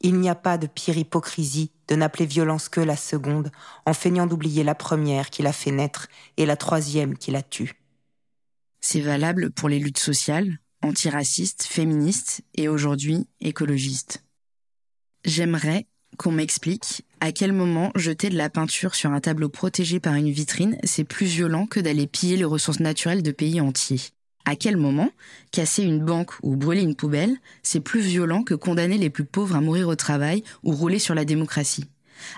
Il 0.00 0.18
n'y 0.18 0.28
a 0.28 0.34
pas 0.34 0.58
de 0.58 0.66
pire 0.66 0.98
hypocrisie 0.98 1.70
de 1.86 1.94
n'appeler 1.94 2.26
violence 2.26 2.68
que 2.68 2.80
la 2.80 2.96
seconde, 2.96 3.52
en 3.86 3.94
feignant 3.94 4.26
d'oublier 4.26 4.64
la 4.64 4.74
première 4.74 5.30
qui 5.30 5.42
l'a 5.42 5.52
fait 5.52 5.70
naître 5.70 6.08
et 6.36 6.46
la 6.46 6.56
troisième 6.56 7.16
qui 7.16 7.30
la 7.30 7.42
tue. 7.42 7.80
C'est 8.80 9.02
valable 9.02 9.52
pour 9.52 9.68
les 9.68 9.78
luttes 9.78 10.00
sociales, 10.00 10.58
antiracistes, 10.82 11.62
féministes 11.62 12.42
et 12.54 12.66
aujourd'hui 12.66 13.28
écologistes. 13.38 14.24
J'aimerais 15.24 15.86
qu'on 16.16 16.32
m'explique 16.32 17.04
à 17.20 17.32
quel 17.32 17.52
moment 17.52 17.90
jeter 17.94 18.28
de 18.28 18.36
la 18.36 18.50
peinture 18.50 18.94
sur 18.94 19.10
un 19.10 19.20
tableau 19.20 19.48
protégé 19.48 19.98
par 19.98 20.14
une 20.14 20.30
vitrine, 20.30 20.76
c'est 20.84 21.04
plus 21.04 21.26
violent 21.26 21.66
que 21.66 21.80
d'aller 21.80 22.06
piller 22.06 22.36
les 22.36 22.44
ressources 22.44 22.80
naturelles 22.80 23.22
de 23.22 23.32
pays 23.32 23.60
entiers. 23.60 24.00
À 24.44 24.56
quel 24.56 24.76
moment 24.76 25.10
casser 25.50 25.84
une 25.84 26.04
banque 26.04 26.32
ou 26.42 26.56
brûler 26.56 26.82
une 26.82 26.96
poubelle, 26.96 27.34
c'est 27.62 27.80
plus 27.80 28.00
violent 28.00 28.42
que 28.42 28.54
condamner 28.54 28.98
les 28.98 29.08
plus 29.08 29.24
pauvres 29.24 29.56
à 29.56 29.62
mourir 29.62 29.88
au 29.88 29.96
travail 29.96 30.44
ou 30.64 30.72
rouler 30.72 30.98
sur 30.98 31.14
la 31.14 31.24
démocratie? 31.24 31.86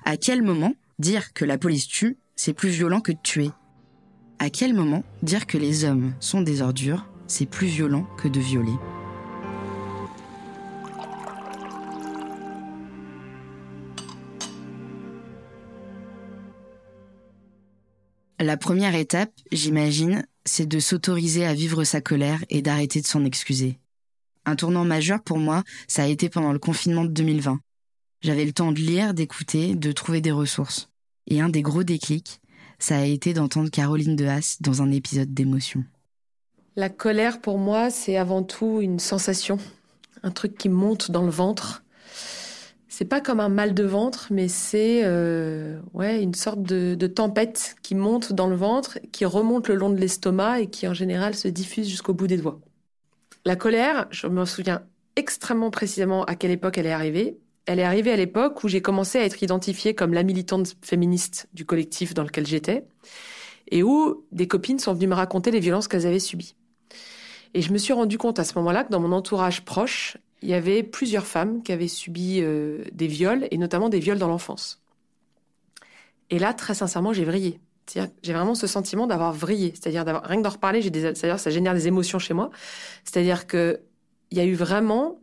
À 0.05 0.17
quel 0.17 0.43
moment 0.43 0.75
dire 1.01 1.33
que 1.33 1.45
la 1.45 1.59
police 1.59 1.89
tue, 1.89 2.17
c'est 2.37 2.53
plus 2.53 2.71
violent 2.71 3.01
que 3.01 3.13
de 3.13 3.19
tuer? 3.23 3.51
À 4.39 4.51
quel 4.51 4.73
moment 4.73 5.03
dire 5.23 5.47
que 5.47 5.59
les 5.59 5.85
hommes 5.85 6.13
sont 6.21 6.43
des 6.43 6.63
ordures, 6.63 7.09
c'est 7.27 7.47
plus 7.47 7.67
violent 7.67 8.07
que 8.19 8.29
de 8.29 8.39
violer? 8.39 8.75
La 18.39 18.59
première 18.59 18.95
étape, 18.95 19.33
j'imagine, 19.51 20.27
c'est 20.45 20.67
de 20.67 20.79
s'autoriser 20.79 21.47
à 21.47 21.55
vivre 21.55 21.85
sa 21.85 22.03
colère 22.03 22.45
et 22.51 22.61
d'arrêter 22.61 23.01
de 23.01 23.07
s'en 23.07 23.25
excuser. 23.25 23.79
Un 24.45 24.57
tournant 24.57 24.85
majeur 24.85 25.23
pour 25.23 25.39
moi, 25.39 25.65
ça 25.89 26.03
a 26.03 26.07
été 26.07 26.29
pendant 26.29 26.53
le 26.53 26.59
confinement 26.59 27.05
de 27.05 27.11
2020. 27.11 27.61
J'avais 28.21 28.45
le 28.45 28.53
temps 28.53 28.73
de 28.73 28.79
lire, 28.79 29.15
d'écouter, 29.15 29.75
de 29.75 29.91
trouver 29.91 30.21
des 30.21 30.33
ressources. 30.33 30.91
Et 31.27 31.41
un 31.41 31.49
des 31.49 31.63
gros 31.63 31.83
déclics, 31.83 32.41
ça 32.79 32.99
a 32.99 33.05
été 33.05 33.33
d'entendre 33.33 33.71
Caroline 33.71 34.17
de 34.17 34.27
Haas 34.27 34.59
dans 34.61 34.83
un 34.83 34.91
épisode 34.91 35.33
d'émotion. 35.33 35.83
La 36.77 36.91
colère, 36.91 37.41
pour 37.41 37.57
moi, 37.57 37.89
c'est 37.89 38.19
avant 38.19 38.43
tout 38.43 38.83
une 38.83 38.99
sensation, 38.99 39.59
un 40.23 40.31
truc 40.31 40.59
qui 40.59 40.69
monte 40.69 41.11
dans 41.11 41.25
le 41.25 41.31
ventre 41.31 41.85
c'est 42.97 43.05
pas 43.05 43.21
comme 43.21 43.41
un 43.41 43.51
mal 43.51 43.75
de 43.75 43.85
ventre, 43.85 44.29
mais 44.31 44.49
c'est 44.49 45.03
euh, 45.05 45.79
ouais 45.93 46.23
une 46.23 46.33
sorte 46.33 46.63
de, 46.63 47.07
tempête 47.07 47.77
qui 47.83 47.95
monte 47.95 48.33
dans 48.33 48.47
le 48.47 48.57
ventre, 48.57 48.99
qui 49.13 49.27
remonte 49.27 49.69
le 49.69 49.75
long 49.75 49.91
de 49.91 49.99
l'estomac 49.99 50.61
et 50.61 50.71
qui 50.71 50.89
en 50.89 50.95
général 50.95 51.35
se 51.35 51.47
diffuse 51.47 51.91
jusqu'au 51.91 52.15
bout 52.15 52.27
des 52.27 52.39
doigts. 52.39 52.59
La 53.45 53.55
colère, 53.55 54.07
je 54.11 54.27
me 54.29 54.47
souviens 54.47 54.83
extrêmement 55.15 55.71
précisément 55.71 56.25
à 56.25 56.37
quelle 56.37 56.53
époque 56.53 56.79
elle 56.79 56.87
est 56.87 56.93
arrivée. 56.93 57.37
Elle 57.67 57.81
est 57.81 57.85
arrivée 57.85 58.13
à 58.13 58.17
l'époque 58.17 58.65
où 58.65 58.69
j'ai 58.69 58.81
commencé 58.81 59.19
à 59.19 59.27
être 59.27 59.43
identifiée 59.43 59.95
comme 59.95 60.15
la 60.15 60.23
militante 60.23 60.75
féministe 60.81 61.51
du 61.53 61.67
collectif 61.67 62.15
dans 62.15 62.23
lequel 62.23 62.47
j'étais, 62.47 62.87
et 63.71 63.83
où 63.83 64.25
des 64.33 64.49
copines 64.49 64.79
sont 64.79 64.95
venues 64.95 65.09
me 65.09 65.15
raconter 65.15 65.51
les 65.51 65.61
violences 65.61 65.87
qu'elles 65.87 66.07
avaient 66.07 66.19
subies. 66.19 66.55
Et 67.53 67.61
je 67.61 67.75
me 67.75 67.79
suis 67.79 67.93
rendu 67.93 68.17
compte 68.17 68.39
à 68.39 68.45
ce 68.45 68.55
moment-là 68.57 68.85
que 68.85 68.91
dans 68.91 69.01
mon 69.01 69.13
entourage 69.13 69.67
proche, 69.67 70.17
il 70.43 70.49
y 70.49 70.55
avait 70.55 70.83
plusieurs 70.83 71.27
femmes 71.27 71.63
qui 71.63 71.73
avaient 71.73 71.89
subi 71.89 72.41
euh, 72.41 72.85
des 72.93 73.07
viols, 73.07 73.49
et 73.51 73.59
notamment 73.59 73.89
des 73.89 73.99
viols 74.01 74.19
dans 74.19 74.29
l'enfance. 74.29 74.83
Et 76.31 76.39
là, 76.39 76.55
très 76.55 76.75
sincèrement, 76.75 77.13
j'ai 77.13 77.25
vrillé. 77.25 77.61
J'ai 77.95 78.33
vraiment 78.33 78.57
ce 78.57 78.67
sentiment 78.67 79.07
d'avoir 79.07 79.33
vrillé. 79.33 79.73
C'est-à-dire, 79.75 80.05
rien 80.25 80.39
que 80.39 80.43
d'en 80.43 80.51
reparler, 80.51 80.83
j'ai 80.83 80.91
des, 80.91 81.15
ça 81.15 81.51
génère 81.51 81.73
des 81.73 81.87
émotions 81.87 82.19
chez 82.19 82.35
moi. 82.35 82.51
C'est-à-dire 83.05 83.47
qu'il 83.47 83.79
y 84.33 84.41
a 84.41 84.45
eu 84.45 84.55
vraiment 84.55 85.21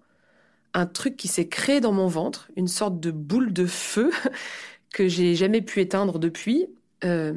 un 0.74 0.86
truc 0.86 1.18
qui 1.18 1.28
s'est 1.28 1.48
créé 1.48 1.82
dans 1.82 1.92
mon 1.92 2.08
ventre, 2.08 2.50
une 2.56 2.70
sorte 2.70 3.00
de 3.00 3.12
boule 3.12 3.54
de 3.54 3.66
feu 3.66 4.12
que 4.94 5.08
j'ai 5.08 5.36
jamais 5.36 5.62
pu 5.62 5.82
éteindre 5.82 6.20
depuis, 6.20 6.68
euh, 7.04 7.34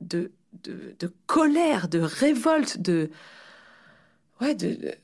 de, 0.00 0.30
de, 0.62 0.94
de, 0.98 1.12
colère, 1.26 1.88
de 1.88 1.98
révolte, 1.98 2.78
de, 2.78 3.10
ouais, 4.40 4.54
de, 4.54 4.94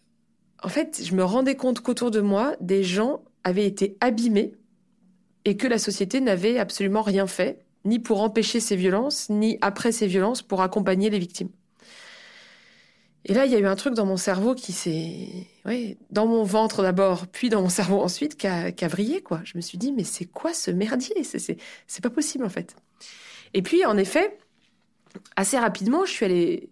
en 0.62 0.68
fait, 0.68 1.00
je 1.04 1.14
me 1.14 1.24
rendais 1.24 1.56
compte 1.56 1.80
qu'autour 1.80 2.10
de 2.10 2.20
moi, 2.20 2.56
des 2.60 2.82
gens 2.82 3.22
avaient 3.44 3.66
été 3.66 3.96
abîmés 4.00 4.52
et 5.44 5.56
que 5.56 5.66
la 5.66 5.78
société 5.78 6.20
n'avait 6.20 6.58
absolument 6.58 7.02
rien 7.02 7.26
fait, 7.26 7.64
ni 7.84 7.98
pour 7.98 8.20
empêcher 8.20 8.60
ces 8.60 8.76
violences, 8.76 9.30
ni 9.30 9.58
après 9.62 9.92
ces 9.92 10.06
violences 10.06 10.42
pour 10.42 10.60
accompagner 10.60 11.08
les 11.08 11.18
victimes. 11.18 11.48
Et 13.24 13.34
là, 13.34 13.44
il 13.44 13.52
y 13.52 13.54
a 13.54 13.58
eu 13.58 13.66
un 13.66 13.76
truc 13.76 13.94
dans 13.94 14.06
mon 14.06 14.16
cerveau 14.16 14.54
qui 14.54 14.72
s'est, 14.72 15.28
oui, 15.66 15.98
dans 16.10 16.26
mon 16.26 16.42
ventre 16.42 16.82
d'abord, 16.82 17.26
puis 17.26 17.50
dans 17.50 17.62
mon 17.62 17.68
cerveau 17.68 18.00
ensuite, 18.00 18.36
qui 18.36 18.46
a, 18.46 18.72
qui 18.72 18.84
a 18.84 18.88
vrillé, 18.88 19.22
quoi. 19.22 19.40
Je 19.44 19.56
me 19.56 19.60
suis 19.60 19.76
dit, 19.76 19.92
mais 19.92 20.04
c'est 20.04 20.24
quoi 20.24 20.54
ce 20.54 20.70
merdier? 20.70 21.22
C'est 21.22 22.02
pas 22.02 22.10
possible, 22.10 22.44
en 22.44 22.48
fait. 22.48 22.76
Et 23.52 23.62
puis, 23.62 23.84
en 23.84 23.98
effet, 23.98 24.38
assez 25.36 25.58
rapidement, 25.58 26.06
je 26.06 26.12
suis 26.12 26.24
allée 26.24 26.70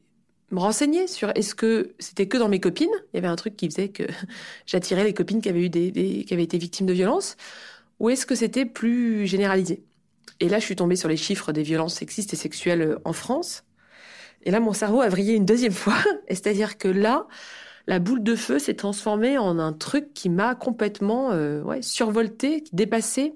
me 0.50 0.60
renseigner 0.60 1.06
sur 1.06 1.30
est-ce 1.34 1.54
que 1.54 1.94
c'était 1.98 2.26
que 2.26 2.38
dans 2.38 2.48
mes 2.48 2.60
copines. 2.60 2.90
Il 3.12 3.16
y 3.16 3.18
avait 3.18 3.28
un 3.28 3.36
truc 3.36 3.56
qui 3.56 3.68
faisait 3.68 3.88
que 3.88 4.04
j'attirais 4.66 5.04
les 5.04 5.14
copines 5.14 5.40
qui 5.40 5.48
avaient 5.48 5.64
eu 5.64 5.70
des, 5.70 6.24
qui 6.26 6.34
avaient 6.34 6.44
été 6.44 6.58
victimes 6.58 6.86
de 6.86 6.92
violences, 6.92 7.36
ou 8.00 8.10
est-ce 8.10 8.26
que 8.26 8.34
c'était 8.34 8.64
plus 8.64 9.26
généralisé? 9.26 9.82
Et 10.40 10.48
là, 10.48 10.58
je 10.58 10.64
suis 10.64 10.76
tombée 10.76 10.96
sur 10.96 11.08
les 11.08 11.16
chiffres 11.16 11.52
des 11.52 11.62
violences 11.62 11.94
sexistes 11.94 12.32
et 12.32 12.36
sexuelles 12.36 12.98
en 13.04 13.12
France. 13.12 13.64
Et 14.42 14.50
là, 14.50 14.60
mon 14.60 14.72
cerveau 14.72 15.00
a 15.00 15.08
vrillé 15.08 15.34
une 15.34 15.44
deuxième 15.44 15.72
fois. 15.72 15.96
C'est-à-dire 16.28 16.78
que 16.78 16.88
là, 16.88 17.26
la 17.88 17.98
boule 17.98 18.22
de 18.22 18.36
feu 18.36 18.58
s'est 18.58 18.74
transformée 18.74 19.38
en 19.38 19.58
un 19.58 19.72
truc 19.72 20.14
qui 20.14 20.28
m'a 20.28 20.54
complètement 20.54 21.32
euh, 21.32 21.62
ouais, 21.62 21.82
survolté, 21.82 22.62
dépassé, 22.72 23.34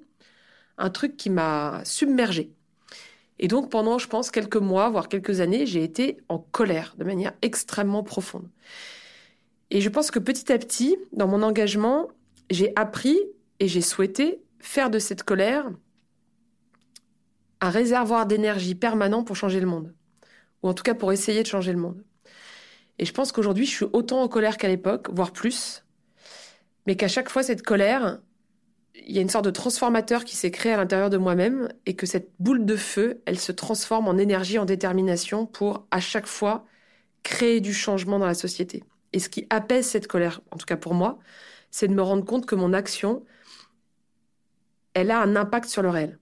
un 0.79 0.91
truc 0.91 1.17
qui 1.17 1.31
m'a 1.31 1.83
submergé. 1.85 2.53
Et 3.43 3.49
donc 3.49 3.71
pendant, 3.71 3.99
je 3.99 4.07
pense, 4.07 4.31
quelques 4.31 4.57
mois, 4.57 4.89
voire 4.89 5.09
quelques 5.09 5.41
années, 5.41 5.67
j'ai 5.67 5.83
été 5.83 6.19
en 6.29 6.39
colère 6.39 6.95
de 6.97 7.03
manière 7.03 7.33
extrêmement 7.43 8.05
profonde. 8.05 8.49
Et 9.71 9.81
je 9.81 9.89
pense 9.89 10.13
que 10.13 10.21
petit 10.21 10.53
à 10.53 10.59
petit, 10.59 10.97
dans 11.13 11.27
mon 11.27 11.43
engagement, 11.43 12.09
j'ai 12.51 12.73
appris 12.77 13.19
et 13.59 13.67
j'ai 13.67 13.81
souhaité 13.81 14.41
faire 14.61 14.91
de 14.91 15.01
cette 15.01 15.25
colère 15.25 15.69
un 17.61 17.71
réservoir 17.71 18.27
d'énergie 18.27 18.77
permanent 18.77 19.25
pour 19.25 19.35
changer 19.35 19.59
le 19.59 19.67
monde. 19.67 19.93
Ou 20.63 20.69
en 20.69 20.75
tout 20.75 20.85
cas 20.85 20.95
pour 20.95 21.13
essayer 21.13 21.43
de 21.43 21.49
changer 21.49 21.73
le 21.73 21.79
monde. 21.79 22.05
Et 23.01 23.05
je 23.05 23.13
pense 23.13 23.33
qu'aujourd'hui, 23.33 23.67
je 23.67 23.73
suis 23.73 23.87
autant 23.93 24.23
en 24.23 24.29
colère 24.29 24.57
qu'à 24.57 24.69
l'époque, 24.69 25.09
voire 25.11 25.33
plus. 25.33 25.85
Mais 26.87 26.95
qu'à 26.95 27.09
chaque 27.09 27.29
fois, 27.29 27.43
cette 27.43 27.63
colère, 27.63 28.21
il 28.95 29.13
y 29.13 29.19
a 29.19 29.23
une 29.23 29.29
sorte 29.29 29.45
de 29.45 29.51
transformateur 29.51 30.25
qui 30.25 30.37
s'est 30.37 30.51
créé 30.51 30.73
à 30.73 30.77
l'intérieur 30.77 31.11
de 31.11 31.17
moi-même 31.17 31.69
et 31.87 31.95
que 31.95 32.07
cette 32.07 32.31
boule 32.39 32.65
de 32.65 32.77
feu, 32.77 33.23
elle 33.27 33.39
se 33.39 33.53
transforme 33.53 34.09
en 34.09 34.19
énergie, 34.19 34.59
en 34.59 34.65
détermination 34.65 35.47
pour 35.47 35.87
à 35.91 36.01
chaque 36.01 36.27
fois 36.27 36.67
créer 37.23 37.61
du 37.61 37.73
changement 37.73 38.19
dans 38.19 38.27
la 38.27 38.35
société. 38.35 38.85
Et 39.13 39.19
ce 39.19 39.29
qui 39.29 39.47
apaise 39.51 39.87
cette 39.87 40.09
colère, 40.09 40.41
en 40.51 40.57
tout 40.57 40.67
cas 40.67 40.77
pour 40.77 40.95
moi, 40.95 41.19
c'est 41.71 41.89
de 41.89 41.95
me 41.95 42.03
rendre 42.03 42.25
compte 42.25 42.47
que 42.47 42.55
mon 42.55 42.73
action, 42.73 43.25
elle 44.95 45.11
a 45.11 45.21
un 45.21 45.37
impact 45.37 45.69
sur 45.69 45.83
le 45.83 45.91
réel. 45.91 46.19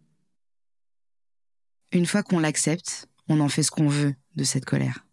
Une 1.93 2.07
fois 2.07 2.23
qu'on 2.23 2.39
l'accepte, 2.39 3.07
on 3.29 3.41
en 3.41 3.49
fait 3.49 3.65
ce 3.65 3.71
qu'on 3.71 3.89
veut 3.89 4.15
de 4.37 4.45
cette 4.45 4.65
colère. 4.65 5.07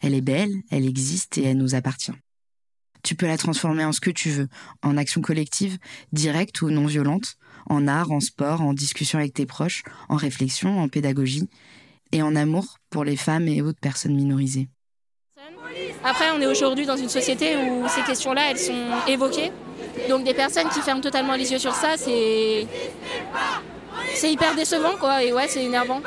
Elle 0.00 0.14
est 0.14 0.20
belle, 0.20 0.52
elle 0.70 0.86
existe 0.86 1.38
et 1.38 1.44
elle 1.44 1.56
nous 1.56 1.74
appartient 1.74 2.12
tu 3.04 3.14
peux 3.14 3.26
la 3.26 3.36
transformer 3.36 3.84
en 3.84 3.92
ce 3.92 4.00
que 4.00 4.10
tu 4.10 4.30
veux, 4.30 4.48
en 4.82 4.96
action 4.96 5.20
collective, 5.20 5.78
directe 6.12 6.62
ou 6.62 6.70
non 6.70 6.86
violente, 6.86 7.36
en 7.70 7.86
art, 7.86 8.10
en 8.10 8.20
sport, 8.20 8.62
en 8.62 8.72
discussion 8.72 9.18
avec 9.18 9.34
tes 9.34 9.46
proches, 9.46 9.84
en 10.08 10.16
réflexion, 10.16 10.80
en 10.80 10.88
pédagogie, 10.88 11.48
et 12.10 12.22
en 12.22 12.34
amour 12.34 12.78
pour 12.90 13.04
les 13.04 13.16
femmes 13.16 13.48
et 13.48 13.62
autres 13.62 13.80
personnes 13.80 14.14
minorisées. 14.14 14.68
Après, 16.02 16.26
on 16.36 16.40
est 16.40 16.46
aujourd'hui 16.46 16.86
dans 16.86 16.96
une 16.96 17.08
société 17.08 17.56
où 17.56 17.88
ces 17.88 18.02
questions-là, 18.02 18.50
elles 18.50 18.58
sont 18.58 18.86
évoquées. 19.08 19.50
Donc 20.08 20.24
des 20.24 20.34
personnes 20.34 20.68
qui 20.68 20.80
ferment 20.80 21.00
totalement 21.00 21.34
les 21.34 21.50
yeux 21.50 21.58
sur 21.58 21.74
ça, 21.74 21.96
c'est 21.96 22.66
c'est 24.14 24.32
hyper 24.32 24.54
décevant, 24.54 24.96
quoi. 24.98 25.22
Et 25.24 25.32
ouais, 25.32 25.48
c'est 25.48 25.64
énervant. 25.64 26.00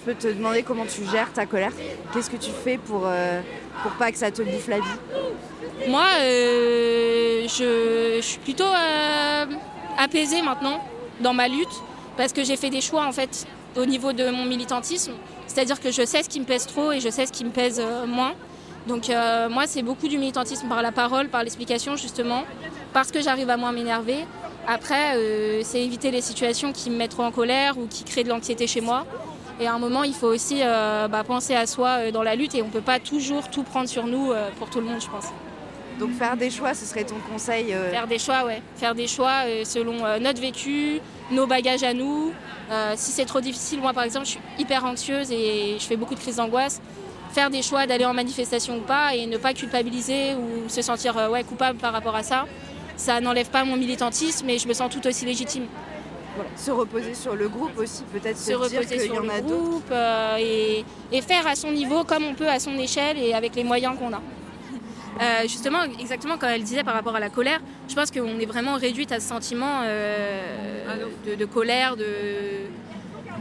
Je 0.00 0.12
peux 0.12 0.18
te 0.18 0.28
demander 0.28 0.62
comment 0.62 0.86
tu 0.86 1.04
gères 1.10 1.32
ta 1.32 1.46
colère 1.46 1.72
Qu'est-ce 2.12 2.30
que 2.30 2.36
tu 2.36 2.50
fais 2.64 2.78
pour, 2.78 3.02
euh, 3.04 3.42
pour 3.82 3.92
pas 3.92 4.10
que 4.10 4.18
ça 4.18 4.30
te 4.30 4.40
bouffe 4.40 4.68
la 4.68 4.78
vie? 4.78 4.98
Moi, 5.88 6.04
euh, 6.20 7.48
je, 7.48 8.20
suis 8.20 8.38
plutôt 8.38 8.64
euh, 8.64 9.46
apaisée 9.98 10.42
maintenant 10.42 10.84
dans 11.20 11.32
ma 11.32 11.48
lutte 11.48 11.68
parce 12.16 12.32
que 12.32 12.44
j'ai 12.44 12.56
fait 12.56 12.70
des 12.70 12.80
choix 12.80 13.06
en 13.06 13.12
fait 13.12 13.46
au 13.76 13.86
niveau 13.86 14.12
de 14.12 14.30
mon 14.30 14.44
militantisme. 14.44 15.12
C'est-à-dire 15.46 15.80
que 15.80 15.90
je 15.90 16.04
sais 16.04 16.22
ce 16.22 16.28
qui 16.28 16.38
me 16.40 16.44
pèse 16.44 16.66
trop 16.66 16.92
et 16.92 17.00
je 17.00 17.08
sais 17.08 17.24
ce 17.26 17.32
qui 17.32 17.44
me 17.44 17.50
pèse 17.50 17.82
moins. 18.06 18.34
Donc 18.86 19.10
moi, 19.50 19.64
c'est 19.66 19.82
beaucoup 19.82 20.08
du 20.08 20.18
militantisme 20.18 20.68
par 20.68 20.82
la 20.82 20.92
parole, 20.92 21.28
par 21.28 21.42
l'explication 21.42 21.96
justement, 21.96 22.44
parce 22.92 23.10
que 23.10 23.20
j'arrive 23.20 23.50
à 23.50 23.56
moins 23.56 23.72
m'énerver. 23.72 24.26
Après, 24.66 25.16
c'est 25.64 25.82
éviter 25.82 26.10
les 26.10 26.20
situations 26.20 26.72
qui 26.72 26.90
me 26.90 26.96
mettent 26.96 27.12
trop 27.12 27.24
en 27.24 27.32
colère 27.32 27.78
ou 27.78 27.86
qui 27.86 28.04
créent 28.04 28.24
de 28.24 28.28
l'anxiété 28.28 28.66
chez 28.66 28.80
moi. 28.80 29.06
Et 29.60 29.66
à 29.66 29.74
un 29.74 29.78
moment, 29.78 30.04
il 30.04 30.14
faut 30.14 30.28
aussi 30.28 30.60
bah, 30.62 31.24
penser 31.26 31.54
à 31.54 31.66
soi 31.66 32.10
dans 32.12 32.22
la 32.22 32.36
lutte 32.36 32.54
et 32.54 32.62
on 32.62 32.66
ne 32.66 32.72
peut 32.72 32.80
pas 32.80 33.00
toujours 33.00 33.50
tout 33.50 33.62
prendre 33.62 33.88
sur 33.88 34.06
nous 34.06 34.32
pour 34.58 34.70
tout 34.70 34.80
le 34.80 34.86
monde, 34.86 35.00
je 35.00 35.08
pense. 35.08 35.26
Donc 36.00 36.12
faire 36.14 36.36
des 36.36 36.50
choix, 36.50 36.74
ce 36.74 36.84
serait 36.84 37.04
ton 37.04 37.16
conseil 37.32 37.74
Faire 37.90 38.06
des 38.08 38.18
choix, 38.18 38.44
ouais. 38.44 38.60
Faire 38.76 38.94
des 38.94 39.06
choix 39.06 39.42
selon 39.64 40.18
notre 40.18 40.40
vécu, 40.40 40.98
nos 41.30 41.46
bagages 41.46 41.84
à 41.84 41.94
nous. 41.94 42.32
si 42.96 43.12
c'est 43.12 43.26
trop 43.26 43.40
difficile, 43.40 43.80
moi 43.80 43.92
par 43.92 44.04
exemple, 44.04 44.26
je 44.26 44.32
suis 44.32 44.40
hyper 44.58 44.84
anxieuse 44.84 45.30
et 45.30 45.76
je 45.78 45.84
fais 45.84 45.96
beaucoup 45.96 46.14
de 46.14 46.20
crises 46.20 46.36
d'angoisse 46.36 46.80
faire 47.30 47.50
des 47.50 47.62
choix 47.62 47.86
d'aller 47.86 48.04
en 48.04 48.14
manifestation 48.14 48.76
ou 48.78 48.80
pas 48.80 49.14
et 49.14 49.26
ne 49.26 49.36
pas 49.36 49.54
culpabiliser 49.54 50.34
ou 50.34 50.68
se 50.68 50.82
sentir 50.82 51.16
euh, 51.16 51.28
ouais, 51.28 51.44
coupable 51.44 51.78
par 51.78 51.92
rapport 51.92 52.16
à 52.16 52.22
ça. 52.22 52.46
Ça 52.96 53.20
n'enlève 53.20 53.48
pas 53.48 53.64
mon 53.64 53.76
militantisme 53.76 54.46
mais 54.46 54.58
je 54.58 54.68
me 54.68 54.74
sens 54.74 54.90
tout 54.90 55.06
aussi 55.06 55.24
légitime. 55.24 55.66
Se 56.56 56.70
reposer 56.70 57.14
sur 57.14 57.34
le 57.34 57.48
groupe 57.48 57.76
aussi, 57.78 58.02
peut-être 58.12 58.38
se, 58.38 58.52
reposer 58.52 59.00
sur 59.00 59.14
y 59.14 59.18
en 59.18 59.22
le 59.22 59.30
a 59.30 59.40
groupe 59.40 59.90
euh, 59.90 60.36
et, 60.38 60.84
et, 61.12 61.22
faire 61.22 61.46
à 61.46 61.54
son 61.54 61.70
niveau 61.72 62.04
comme 62.04 62.24
on 62.24 62.34
peut, 62.34 62.48
à 62.48 62.60
son 62.60 62.78
échelle 62.78 63.18
et 63.18 63.34
avec 63.34 63.54
les 63.56 63.64
moyens 63.64 63.98
qu'on 63.98 64.12
a. 64.12 64.22
Euh, 65.20 65.42
justement, 65.42 65.82
exactement 65.98 66.38
comme 66.38 66.48
elle 66.48 66.62
disait 66.62 66.82
par 66.82 66.94
rapport 66.94 67.14
à 67.14 67.20
la 67.20 67.28
colère, 67.28 67.60
je 67.88 67.94
pense 67.94 68.10
qu'on 68.10 68.38
est 68.38 68.46
vraiment 68.46 68.74
réduite 68.76 69.12
à 69.12 69.20
ce 69.20 69.28
sentiment 69.28 69.82
de, 69.82 71.34
de, 71.34 71.44
colère, 71.44 71.96
de, 71.96 72.04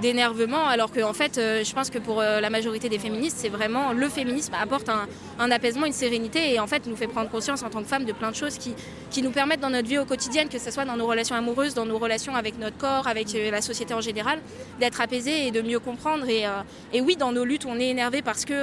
d'énervement, 0.01 0.67
alors 0.67 0.91
que 0.91 1.01
en 1.01 1.13
fait, 1.13 1.37
euh, 1.37 1.63
je 1.63 1.73
pense 1.73 1.89
que 1.89 1.99
pour 1.99 2.21
euh, 2.21 2.39
la 2.39 2.49
majorité 2.49 2.89
des 2.89 2.99
féministes, 2.99 3.37
c'est 3.39 3.49
vraiment 3.49 3.93
le 3.93 4.07
féminisme 4.09 4.53
apporte 4.59 4.89
un, 4.89 5.51
apaisement, 5.51 5.85
une 5.85 5.93
sérénité, 5.93 6.53
et 6.53 6.59
en 6.59 6.67
fait 6.67 6.85
nous 6.85 6.95
fait 6.95 7.07
prendre 7.07 7.29
conscience 7.29 7.63
en 7.63 7.69
tant 7.69 7.81
que 7.81 7.87
femmes 7.87 8.05
de 8.05 8.13
plein 8.13 8.31
de 8.31 8.35
choses 8.35 8.57
qui, 8.57 8.73
qui 9.09 9.21
nous 9.21 9.31
permettent 9.31 9.59
dans 9.59 9.69
notre 9.69 9.87
vie 9.87 9.97
au 9.97 10.05
quotidien, 10.05 10.47
que 10.47 10.59
ce 10.59 10.71
soit 10.71 10.85
dans 10.85 10.95
nos 10.95 11.07
relations 11.07 11.35
amoureuses, 11.35 11.73
dans 11.73 11.85
nos 11.85 11.97
relations 11.97 12.35
avec 12.35 12.57
notre 12.59 12.77
corps, 12.77 13.07
avec 13.07 13.33
euh, 13.35 13.51
la 13.51 13.61
société 13.61 13.93
en 13.93 14.01
général, 14.01 14.39
d'être 14.79 15.01
apaisées 15.01 15.47
et 15.47 15.51
de 15.51 15.61
mieux 15.61 15.79
comprendre. 15.79 16.27
Et, 16.29 16.45
et, 16.93 17.01
oui, 17.01 17.15
dans 17.15 17.31
nos 17.31 17.43
luttes, 17.43 17.65
on 17.65 17.79
est 17.79 17.89
énervé 17.89 18.21
parce 18.21 18.45
que, 18.45 18.53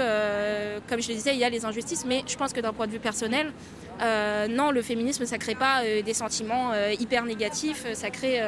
comme 0.88 1.02
je 1.02 1.08
le 1.08 1.14
disais, 1.14 1.34
il 1.34 1.38
y 1.38 1.44
a 1.44 1.50
les 1.50 1.64
injustices, 1.64 2.04
mais 2.06 2.22
je 2.26 2.36
pense 2.36 2.52
que 2.52 2.60
d'un 2.60 2.72
point 2.72 2.86
de 2.86 2.92
vue 2.92 2.98
personnel, 2.98 3.52
non, 4.50 4.70
le 4.70 4.82
féminisme, 4.82 5.26
ça 5.26 5.38
crée 5.38 5.54
pas 5.54 5.82
des 6.04 6.14
sentiments 6.14 6.72
hyper 6.98 7.24
négatifs, 7.24 7.86
ça 7.94 8.10
crée 8.10 8.40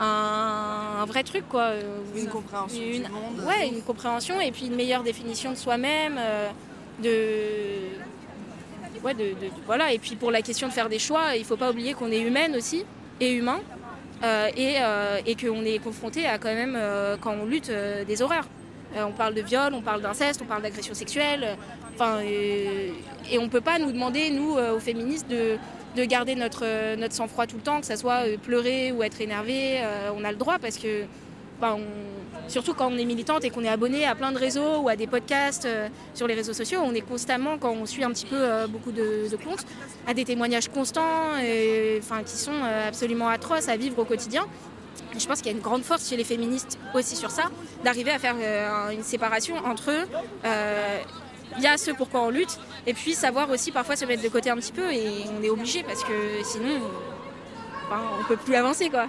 un, 0.00 1.04
vrai 1.06 1.22
truc 1.22 1.48
quoi. 1.48 1.72
Une 2.16 2.28
compréhension 2.28 2.80
du 2.80 3.00
monde. 3.00 3.46
Ouais, 3.46 3.68
une 3.68 3.82
compréhension 3.82 4.40
et 4.40 4.50
puis 4.50 4.66
une 4.66 4.74
meilleure 4.74 5.02
définition 5.02 5.50
de 5.50 5.56
soi-même, 5.56 6.16
euh, 6.18 6.48
de... 7.02 9.02
Ouais, 9.04 9.14
de, 9.14 9.34
voilà. 9.66 9.92
Et 9.92 9.98
puis 9.98 10.16
pour 10.16 10.30
la 10.30 10.42
question 10.42 10.66
de 10.66 10.72
faire 10.72 10.88
des 10.88 10.98
choix, 10.98 11.36
il 11.36 11.40
ne 11.40 11.44
faut 11.44 11.56
pas 11.56 11.70
oublier 11.70 11.94
qu'on 11.94 12.10
est 12.10 12.20
humaine 12.20 12.56
aussi 12.56 12.84
et 13.20 13.32
humain 13.32 13.60
euh, 14.22 14.48
et, 14.56 14.76
euh, 14.80 15.18
et 15.26 15.36
qu'on 15.36 15.64
est 15.64 15.78
confronté 15.78 16.26
à 16.26 16.38
quand 16.38 16.54
même 16.54 16.78
quand 17.20 17.34
on 17.40 17.44
lutte 17.44 17.70
des 18.06 18.22
horreurs. 18.22 18.48
on 18.96 19.12
parle 19.12 19.34
de 19.34 19.42
viol, 19.42 19.74
on 19.74 19.82
parle 19.82 20.00
d'inceste, 20.00 20.40
on 20.42 20.46
parle 20.46 20.62
d'agression 20.62 20.94
sexuelle. 20.94 21.56
Enfin, 21.94 22.20
et, 22.22 22.92
et 23.30 23.38
on 23.38 23.48
peut 23.48 23.60
pas 23.60 23.78
nous 23.78 23.92
demander 23.92 24.30
nous 24.30 24.56
aux 24.56 24.80
féministes 24.80 25.28
de 25.28 25.58
de 25.94 26.04
garder 26.04 26.34
notre, 26.34 26.96
notre 26.96 27.14
sang-froid 27.14 27.46
tout 27.46 27.56
le 27.56 27.62
temps, 27.62 27.80
que 27.80 27.86
ce 27.86 27.96
soit 27.96 28.26
euh, 28.26 28.36
pleurer 28.36 28.92
ou 28.92 29.02
être 29.02 29.20
énervé. 29.20 29.80
Euh, 29.80 30.10
on 30.16 30.24
a 30.24 30.30
le 30.30 30.36
droit 30.36 30.58
parce 30.58 30.76
que, 30.76 31.04
bah, 31.60 31.76
surtout 32.48 32.74
quand 32.74 32.90
on 32.90 32.98
est 32.98 33.04
militante 33.04 33.44
et 33.44 33.50
qu'on 33.50 33.62
est 33.62 33.68
abonné 33.68 34.04
à 34.04 34.14
plein 34.14 34.32
de 34.32 34.38
réseaux 34.38 34.78
ou 34.80 34.88
à 34.88 34.96
des 34.96 35.06
podcasts 35.06 35.66
euh, 35.66 35.88
sur 36.14 36.26
les 36.26 36.34
réseaux 36.34 36.52
sociaux, 36.52 36.80
on 36.84 36.94
est 36.94 37.00
constamment, 37.00 37.58
quand 37.58 37.72
on 37.72 37.86
suit 37.86 38.04
un 38.04 38.10
petit 38.10 38.26
peu 38.26 38.66
beaucoup 38.68 38.92
de, 38.92 39.28
comptes, 39.44 39.64
à 40.06 40.14
des 40.14 40.24
témoignages 40.24 40.68
constants 40.68 41.36
et, 41.42 42.00
enfin, 42.02 42.22
qui 42.22 42.36
sont 42.36 42.62
absolument 42.86 43.28
atroces 43.28 43.68
à 43.68 43.76
vivre 43.76 43.98
au 43.98 44.04
quotidien. 44.04 44.46
je 45.16 45.26
pense 45.26 45.38
qu'il 45.38 45.46
y 45.46 45.54
a 45.54 45.56
une 45.56 45.62
grande 45.62 45.82
force 45.82 46.08
chez 46.08 46.16
les 46.16 46.24
féministes 46.24 46.78
aussi 46.94 47.16
sur 47.16 47.30
ça, 47.30 47.44
d'arriver 47.84 48.10
à 48.10 48.18
faire 48.18 48.36
une 48.92 49.02
séparation 49.02 49.56
entre 49.64 49.92
il 51.56 51.62
y 51.62 51.66
a 51.66 51.76
ce 51.76 51.90
pourquoi 51.90 52.22
on 52.22 52.30
lutte, 52.30 52.58
et 52.86 52.94
puis 52.94 53.14
savoir 53.14 53.50
aussi 53.50 53.70
parfois 53.72 53.96
se 53.96 54.04
mettre 54.04 54.22
de 54.22 54.28
côté 54.28 54.50
un 54.50 54.56
petit 54.56 54.72
peu, 54.72 54.92
et 54.92 55.24
on 55.38 55.42
est 55.42 55.50
obligé 55.50 55.82
parce 55.82 56.02
que 56.04 56.42
sinon, 56.42 56.80
on 57.90 58.18
ne 58.18 58.24
peut 58.24 58.36
plus 58.36 58.54
avancer 58.54 58.90
quoi. 58.90 59.08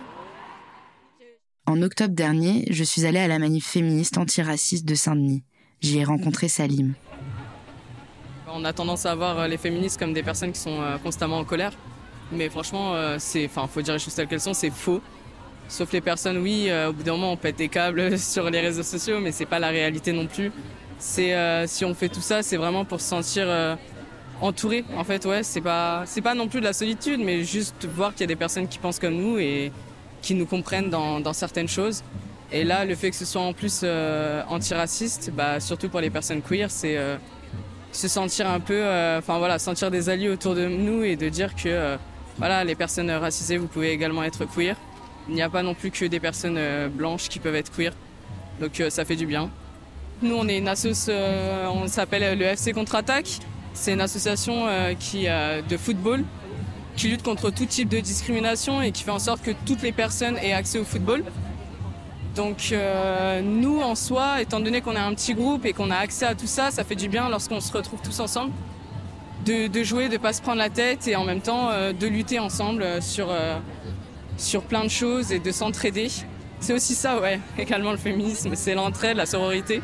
En 1.67 1.81
octobre 1.81 2.13
dernier, 2.13 2.65
je 2.69 2.83
suis 2.83 3.05
allée 3.05 3.19
à 3.19 3.27
la 3.27 3.39
manif 3.39 3.65
féministe 3.65 4.19
antiraciste 4.19 4.85
de 4.85 4.93
Saint-Denis. 4.93 5.43
J'y 5.81 5.97
ai 5.97 6.03
rencontré 6.03 6.47
Salim. 6.47 6.93
On 8.47 8.63
a 8.63 8.71
tendance 8.71 9.07
à 9.07 9.15
voir 9.15 9.47
les 9.47 9.57
féministes 9.57 9.99
comme 9.99 10.13
des 10.13 10.21
personnes 10.21 10.51
qui 10.51 10.59
sont 10.59 10.79
euh, 10.81 10.97
constamment 10.99 11.39
en 11.39 11.43
colère. 11.43 11.73
Mais 12.31 12.49
franchement, 12.49 12.93
euh, 12.93 13.17
c'est, 13.19 13.45
enfin, 13.45 13.67
faut 13.67 13.81
dire 13.81 13.93
les 13.93 13.99
choses 13.99 14.13
telles 14.13 14.27
qu'elles 14.27 14.41
sont, 14.41 14.53
c'est 14.53 14.69
faux. 14.69 15.01
Sauf 15.67 15.91
les 15.91 16.01
personnes, 16.01 16.37
oui, 16.37 16.67
euh, 16.69 16.89
au 16.89 16.93
bout 16.93 17.03
d'un 17.03 17.13
moment, 17.13 17.31
on 17.31 17.37
pète 17.37 17.57
des 17.57 17.69
câbles 17.69 18.17
sur 18.19 18.49
les 18.49 18.61
réseaux 18.61 18.83
sociaux, 18.83 19.19
mais 19.19 19.31
c'est 19.31 19.45
pas 19.45 19.59
la 19.59 19.69
réalité 19.69 20.13
non 20.13 20.27
plus. 20.27 20.51
C'est 20.99 21.33
euh, 21.33 21.67
si 21.67 21.85
on 21.85 21.93
fait 21.93 22.09
tout 22.09 22.21
ça, 22.21 22.41
c'est 22.41 22.57
vraiment 22.57 22.85
pour 22.85 23.01
se 23.01 23.07
sentir 23.07 23.45
euh, 23.47 23.75
entouré. 24.41 24.85
En 24.97 25.03
fait, 25.03 25.25
ouais, 25.25 25.43
c'est 25.43 25.61
pas 25.61 26.03
c'est 26.05 26.21
pas 26.21 26.33
non 26.33 26.47
plus 26.47 26.59
de 26.59 26.65
la 26.65 26.73
solitude, 26.73 27.19
mais 27.23 27.43
juste 27.43 27.85
voir 27.85 28.13
qu'il 28.13 28.21
y 28.21 28.23
a 28.25 28.27
des 28.27 28.35
personnes 28.35 28.67
qui 28.67 28.79
pensent 28.79 28.99
comme 28.99 29.15
nous 29.15 29.37
et 29.37 29.71
qui 30.21 30.33
nous 30.33 30.45
comprennent 30.45 30.89
dans, 30.89 31.33
certaines 31.33 31.67
choses. 31.67 32.03
Et 32.51 32.63
là, 32.63 32.85
le 32.85 32.95
fait 32.95 33.11
que 33.11 33.15
ce 33.15 33.25
soit 33.25 33.41
en 33.41 33.53
plus 33.53 33.81
euh, 33.83 34.41
antiraciste, 34.49 35.31
bah, 35.31 35.59
surtout 35.59 35.89
pour 35.89 35.99
les 35.99 36.09
personnes 36.09 36.41
queer, 36.41 36.71
c'est 36.71 36.97
se 37.91 38.07
sentir 38.07 38.49
un 38.49 38.59
peu, 38.59 38.81
enfin 39.17 39.37
voilà, 39.37 39.59
sentir 39.59 39.91
des 39.91 40.09
alliés 40.09 40.29
autour 40.29 40.55
de 40.55 40.65
nous 40.65 41.03
et 41.03 41.15
de 41.15 41.29
dire 41.29 41.55
que 41.55 41.97
voilà, 42.37 42.63
les 42.63 42.75
personnes 42.75 43.11
racisées, 43.11 43.57
vous 43.57 43.67
pouvez 43.67 43.91
également 43.91 44.23
être 44.23 44.45
queer. 44.45 44.75
Il 45.29 45.35
n'y 45.35 45.41
a 45.41 45.49
pas 45.49 45.63
non 45.63 45.73
plus 45.73 45.91
que 45.91 46.05
des 46.05 46.19
personnes 46.19 46.59
blanches 46.89 47.29
qui 47.29 47.39
peuvent 47.39 47.55
être 47.55 47.71
queer. 47.71 47.93
Donc 48.59 48.81
ça 48.89 49.05
fait 49.05 49.15
du 49.15 49.27
bien. 49.27 49.51
Nous, 50.21 50.35
on 50.35 50.47
est 50.47 50.59
une 50.59 50.69
euh, 51.09 51.67
on 51.67 51.87
s'appelle 51.87 52.37
le 52.39 52.45
FC 52.45 52.71
Contre-Attaque. 52.71 53.39
C'est 53.73 53.91
une 53.91 54.01
association 54.01 54.65
euh, 54.67 54.93
qui, 54.97 55.27
euh, 55.27 55.61
de 55.61 55.75
football 55.75 56.23
qui 56.95 57.09
lutte 57.09 57.23
contre 57.23 57.49
tout 57.49 57.65
type 57.65 57.89
de 57.89 57.99
discrimination 57.99 58.81
et 58.81 58.93
qui 58.93 59.03
fait 59.03 59.11
en 59.11 59.19
sorte 59.19 59.41
que 59.41 59.51
toutes 59.65 59.81
les 59.81 59.91
personnes 59.91 60.37
aient 60.37 60.53
accès 60.53 60.79
au 60.79 60.85
football. 60.85 61.25
Donc 62.33 62.73
nous, 63.43 63.81
en 63.81 63.95
soi, 63.95 64.41
étant 64.41 64.61
donné 64.61 64.79
qu'on 64.79 64.93
est 64.93 64.99
un 64.99 65.13
petit 65.13 65.33
groupe 65.33 65.65
et 65.65 65.73
qu'on 65.73 65.91
a 65.91 65.97
accès 65.97 66.25
à 66.25 66.35
tout 66.35 66.47
ça, 66.47 66.71
ça 66.71 66.85
fait 66.85 66.95
du 66.95 67.09
bien 67.09 67.27
lorsqu'on 67.27 67.59
se 67.59 67.71
retrouve 67.73 67.99
tous 68.01 68.17
ensemble, 68.21 68.53
de, 69.45 69.83
jouer, 69.83 70.07
de 70.07 70.13
ne 70.13 70.17
pas 70.17 70.31
se 70.31 70.41
prendre 70.41 70.57
la 70.57 70.69
tête 70.69 71.05
et 71.09 71.17
en 71.17 71.25
même 71.25 71.41
temps 71.41 71.69
de 71.69 72.07
lutter 72.07 72.39
ensemble 72.39 73.01
sur, 73.01 73.27
sur 74.37 74.61
plein 74.63 74.85
de 74.85 74.89
choses 74.89 75.33
et 75.33 75.39
de 75.39 75.51
s'entraider. 75.51 76.07
C'est 76.61 76.73
aussi 76.73 76.95
ça, 76.95 77.19
ouais, 77.19 77.41
également 77.57 77.91
le 77.91 77.97
féminisme, 77.97 78.55
c'est 78.55 78.73
l'entraide, 78.73 79.17
la 79.17 79.25
sororité. 79.25 79.81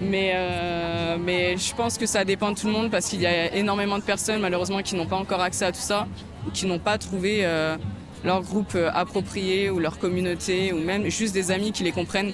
Mais, 0.00 0.32
euh, 0.34 1.18
mais 1.20 1.58
je 1.58 1.74
pense 1.74 1.98
que 1.98 2.06
ça 2.06 2.24
dépend 2.24 2.52
de 2.52 2.58
tout 2.58 2.66
le 2.66 2.72
monde 2.72 2.90
parce 2.90 3.08
qu'il 3.08 3.20
y 3.20 3.26
a 3.26 3.54
énormément 3.54 3.98
de 3.98 4.02
personnes 4.02 4.40
malheureusement 4.40 4.82
qui 4.82 4.94
n'ont 4.96 5.06
pas 5.06 5.16
encore 5.16 5.40
accès 5.40 5.66
à 5.66 5.72
tout 5.72 5.80
ça, 5.80 6.06
ou 6.46 6.50
qui 6.50 6.66
n'ont 6.66 6.78
pas 6.78 6.96
trouvé 6.96 7.40
euh, 7.42 7.76
leur 8.24 8.40
groupe 8.42 8.74
euh, 8.74 8.90
approprié 8.94 9.68
ou 9.68 9.78
leur 9.78 9.98
communauté 9.98 10.72
ou 10.72 10.78
même 10.78 11.08
juste 11.10 11.34
des 11.34 11.50
amis 11.50 11.72
qui 11.72 11.84
les 11.84 11.92
comprennent. 11.92 12.32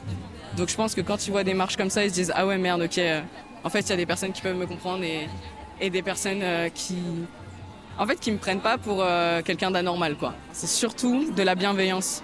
Donc 0.56 0.68
je 0.68 0.76
pense 0.76 0.94
que 0.94 1.00
quand 1.00 1.26
ils 1.26 1.32
voient 1.32 1.44
des 1.44 1.54
marches 1.54 1.76
comme 1.76 1.90
ça, 1.90 2.04
ils 2.04 2.10
se 2.10 2.14
disent 2.14 2.32
ah 2.36 2.46
ouais 2.46 2.56
merde 2.56 2.82
ok, 2.82 3.00
en 3.64 3.68
fait 3.68 3.80
il 3.80 3.90
y 3.90 3.92
a 3.92 3.96
des 3.96 4.06
personnes 4.06 4.32
qui 4.32 4.42
peuvent 4.42 4.56
me 4.56 4.66
comprendre 4.66 5.02
et, 5.02 5.28
et 5.80 5.90
des 5.90 6.02
personnes 6.02 6.42
qui 6.72 6.96
en 7.98 8.06
fait 8.06 8.18
qui 8.20 8.30
me 8.30 8.38
prennent 8.38 8.60
pas 8.60 8.78
pour 8.78 9.04
quelqu'un 9.44 9.70
d'anormal 9.70 10.14
quoi. 10.14 10.34
C'est 10.52 10.68
surtout 10.68 11.30
de 11.30 11.42
la 11.42 11.54
bienveillance. 11.56 12.22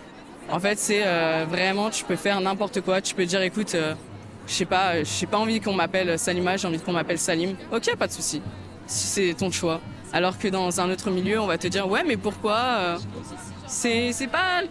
En 0.51 0.61
fait 0.61 0.79
c'est 0.79 1.03
vraiment 1.45 1.91
tu 1.91 2.05
peux 2.05 2.17
faire 2.17 2.41
n'importe 2.41 2.81
quoi, 2.81 3.03
tu 3.03 3.15
peux 3.15 3.27
dire 3.27 3.43
écoute 3.43 3.77
je 4.47 4.53
sais 4.53 4.65
pas, 4.65 4.95
euh, 4.95 5.05
j'ai 5.05 5.27
pas 5.27 5.39
envie 5.39 5.61
qu'on 5.61 5.73
m'appelle 5.73 6.19
Salima, 6.19 6.57
j'ai 6.57 6.69
envie 6.69 6.81
qu'on 6.81 6.93
m'appelle 6.93 7.19
Salim. 7.19 7.57
Ok, 7.73 7.95
pas 7.97 8.07
de 8.07 8.13
souci. 8.13 8.43
Si 8.87 9.07
c'est 9.07 9.35
ton 9.35 9.51
choix. 9.51 9.81
Alors 10.13 10.39
que 10.39 10.49
dans 10.49 10.81
un 10.81 10.91
autre 10.91 11.11
milieu, 11.11 11.41
on 11.41 11.47
va 11.47 11.59
te 11.59 11.67
dire 11.67 11.89
ouais, 11.89 12.05
mais 12.07 12.17
pourquoi 12.17 12.57
euh, 12.57 12.99
C'est 13.67 14.13
c'est 14.13 14.27
pas 14.27 14.63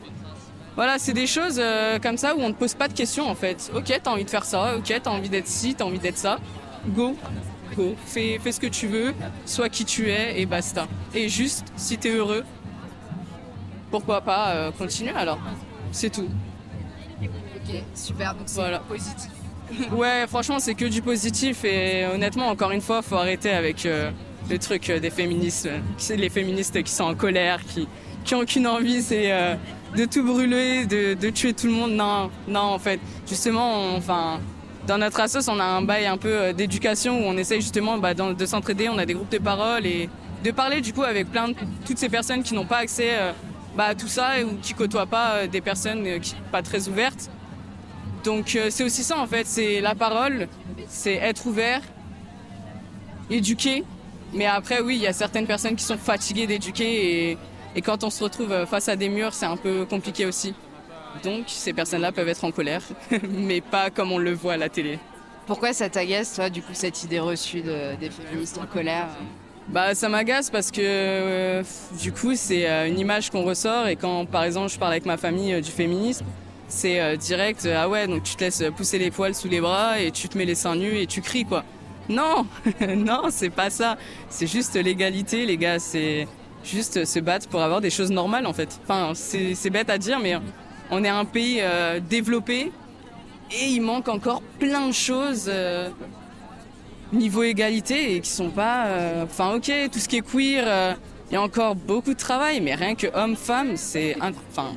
voilà, 0.75 0.99
c'est 0.99 1.13
des 1.13 1.27
choses 1.27 1.59
euh, 1.59 1.99
comme 1.99 2.17
ça 2.17 2.35
où 2.35 2.39
on 2.39 2.49
ne 2.49 2.53
pose 2.53 2.73
pas 2.75 2.87
de 2.87 2.93
questions 2.93 3.27
en 3.27 3.35
fait. 3.35 3.71
Ok, 3.75 3.99
t'as 4.03 4.11
envie 4.11 4.25
de 4.25 4.29
faire 4.29 4.45
ça, 4.45 4.77
ok, 4.77 4.99
t'as 5.01 5.09
envie 5.09 5.29
d'être 5.29 5.47
ci, 5.47 5.75
t'as 5.75 5.85
envie 5.85 5.99
d'être 5.99 6.17
ça. 6.17 6.39
Go, 6.87 7.15
go, 7.75 7.95
fais, 8.05 8.39
fais 8.39 8.51
ce 8.51 8.59
que 8.59 8.67
tu 8.67 8.87
veux, 8.87 9.13
sois 9.45 9.69
qui 9.69 9.85
tu 9.85 10.09
es 10.09 10.39
et 10.39 10.45
basta. 10.45 10.87
Et 11.13 11.27
juste, 11.27 11.67
si 11.75 11.97
t'es 11.97 12.09
heureux, 12.09 12.43
pourquoi 13.89 14.21
pas 14.21 14.71
continuer 14.77 15.13
alors. 15.15 15.39
C'est 15.91 16.09
tout. 16.09 16.29
Ok, 17.21 17.75
super, 17.93 18.33
donc 18.33 18.47
c'est 18.47 18.79
positif. 18.87 19.31
Ouais, 19.91 20.25
franchement, 20.27 20.59
c'est 20.59 20.75
que 20.75 20.85
du 20.85 21.01
positif 21.01 21.63
et 21.63 22.05
honnêtement, 22.05 22.47
encore 22.47 22.71
une 22.71 22.81
fois, 22.81 23.01
faut 23.01 23.15
arrêter 23.15 23.51
avec 23.51 23.85
euh, 23.85 24.11
le 24.49 24.57
truc 24.57 24.89
euh, 24.89 24.99
des 24.99 25.09
féministes. 25.09 25.69
C'est 25.97 26.17
les 26.17 26.29
féministes 26.29 26.81
qui 26.83 26.91
sont 26.91 27.05
en 27.05 27.15
colère, 27.15 27.61
qui 27.65 27.87
qui 28.23 28.35
ont 28.35 28.45
qu'une 28.45 28.67
envie, 28.67 29.03
euh, 29.13 29.55
de 29.97 30.05
tout 30.05 30.23
brûler, 30.23 30.85
de, 30.85 31.15
de, 31.15 31.29
tuer 31.31 31.53
tout 31.53 31.65
le 31.65 31.73
monde. 31.73 31.93
Non, 31.93 32.29
non, 32.47 32.59
en 32.59 32.77
fait, 32.77 32.99
justement, 33.27 33.95
enfin, 33.95 34.39
dans 34.85 34.99
notre 34.99 35.19
assos, 35.21 35.49
on 35.49 35.59
a 35.59 35.63
un 35.63 35.81
bail 35.81 36.05
un 36.05 36.17
peu 36.17 36.53
d'éducation 36.53 37.19
où 37.19 37.23
on 37.23 37.35
essaye 37.35 37.61
justement 37.61 37.97
bah, 37.97 38.13
de 38.13 38.45
s'entraider. 38.45 38.89
On 38.89 38.99
a 38.99 39.07
des 39.07 39.15
groupes 39.15 39.31
de 39.31 39.39
parole 39.39 39.87
et 39.87 40.07
de 40.43 40.51
parler 40.51 40.81
du 40.81 40.93
coup 40.93 41.01
avec 41.01 41.31
plein 41.31 41.47
de 41.47 41.55
toutes 41.85 41.97
ces 41.97 42.09
personnes 42.09 42.43
qui 42.43 42.53
n'ont 42.53 42.65
pas 42.65 42.77
accès 42.77 43.09
bah, 43.75 43.85
à 43.85 43.95
tout 43.95 44.07
ça 44.07 44.33
ou 44.45 44.57
qui 44.61 44.75
côtoient 44.75 45.07
pas 45.07 45.47
des 45.47 45.61
personnes 45.61 46.19
qui 46.19 46.35
pas 46.51 46.61
très 46.61 46.87
ouvertes 46.87 47.31
Donc 48.23 48.55
euh, 48.55 48.67
c'est 48.69 48.83
aussi 48.83 49.03
ça 49.03 49.17
en 49.19 49.27
fait, 49.27 49.47
c'est 49.47 49.81
la 49.81 49.95
parole, 49.95 50.47
c'est 50.87 51.15
être 51.15 51.45
ouvert, 51.47 51.81
éduquer. 53.29 53.83
Mais 54.33 54.45
après 54.45 54.81
oui, 54.81 54.95
il 54.95 55.01
y 55.01 55.07
a 55.07 55.13
certaines 55.13 55.47
personnes 55.47 55.75
qui 55.75 55.83
sont 55.83 55.97
fatiguées 55.97 56.47
d'éduquer 56.47 57.31
et, 57.31 57.37
et 57.75 57.81
quand 57.81 58.03
on 58.03 58.09
se 58.09 58.23
retrouve 58.23 58.65
face 58.65 58.87
à 58.89 58.95
des 58.95 59.09
murs, 59.09 59.33
c'est 59.33 59.45
un 59.45 59.57
peu 59.57 59.85
compliqué 59.85 60.25
aussi. 60.25 60.53
Donc 61.23 61.45
ces 61.47 61.73
personnes-là 61.73 62.11
peuvent 62.11 62.29
être 62.29 62.43
en 62.43 62.51
colère, 62.51 62.83
mais 63.29 63.61
pas 63.61 63.89
comme 63.89 64.11
on 64.11 64.17
le 64.17 64.33
voit 64.33 64.53
à 64.53 64.57
la 64.57 64.69
télé. 64.69 64.99
Pourquoi 65.47 65.73
ça 65.73 65.89
t'agace, 65.89 66.35
toi, 66.35 66.49
du 66.49 66.61
coup, 66.61 66.73
cette 66.73 67.03
idée 67.03 67.19
reçue 67.19 67.61
de, 67.61 67.95
des 67.95 68.09
féministes 68.09 68.57
en 68.57 68.65
colère? 68.65 69.07
Bah, 69.67 69.95
ça 69.95 70.09
m'agace 70.09 70.49
parce 70.49 70.71
que 70.71 70.81
euh, 70.81 71.63
du 71.99 72.11
coup, 72.11 72.35
c'est 72.35 72.69
euh, 72.69 72.87
une 72.87 72.99
image 72.99 73.29
qu'on 73.29 73.43
ressort 73.43 73.87
et 73.87 73.95
quand, 73.95 74.25
par 74.25 74.43
exemple, 74.43 74.69
je 74.69 74.77
parle 74.77 74.91
avec 74.91 75.05
ma 75.05 75.17
famille 75.17 75.53
euh, 75.53 75.61
du 75.61 75.71
féminisme, 75.71 76.25
c'est 76.71 77.17
direct, 77.17 77.67
ah 77.67 77.89
ouais, 77.89 78.07
donc 78.07 78.23
tu 78.23 78.35
te 78.35 78.43
laisses 78.43 78.63
pousser 78.75 78.97
les 78.97 79.11
poils 79.11 79.35
sous 79.35 79.47
les 79.47 79.61
bras 79.61 79.99
et 79.99 80.11
tu 80.11 80.29
te 80.29 80.37
mets 80.37 80.45
les 80.45 80.55
seins 80.55 80.75
nus 80.75 80.97
et 80.99 81.05
tu 81.05 81.21
cries, 81.21 81.45
quoi. 81.45 81.63
Non, 82.09 82.47
non, 82.95 83.23
c'est 83.29 83.49
pas 83.49 83.69
ça. 83.69 83.97
C'est 84.29 84.47
juste 84.47 84.75
l'égalité, 84.75 85.45
les 85.45 85.57
gars. 85.57 85.79
C'est 85.79 86.27
juste 86.63 87.05
se 87.05 87.19
battre 87.19 87.47
pour 87.47 87.61
avoir 87.61 87.81
des 87.81 87.89
choses 87.89 88.11
normales, 88.11 88.45
en 88.45 88.53
fait. 88.53 88.79
Enfin, 88.83 89.13
c'est 89.13 89.69
bête 89.69 89.89
à 89.89 89.97
dire, 89.97 90.19
mais 90.19 90.37
on 90.89 91.03
est 91.03 91.09
un 91.09 91.25
pays 91.25 91.61
développé 92.09 92.71
et 93.51 93.65
il 93.65 93.81
manque 93.81 94.07
encore 94.07 94.41
plein 94.59 94.87
de 94.87 94.93
choses 94.93 95.51
niveau 97.13 97.43
égalité 97.43 98.15
et 98.15 98.21
qui 98.21 98.29
sont 98.29 98.49
pas. 98.49 98.87
Euh, 98.87 99.23
enfin, 99.23 99.55
ok, 99.55 99.71
tout 99.91 99.99
ce 99.99 100.07
qui 100.07 100.17
est 100.17 100.21
queer, 100.21 100.63
euh, 100.65 100.93
il 101.29 101.33
y 101.33 101.37
a 101.37 101.41
encore 101.41 101.75
beaucoup 101.75 102.13
de 102.13 102.19
travail, 102.19 102.61
mais 102.61 102.75
rien 102.75 102.95
que 102.95 103.07
homme-femme, 103.13 103.77
c'est. 103.77 104.15
Enfin, 104.21 104.73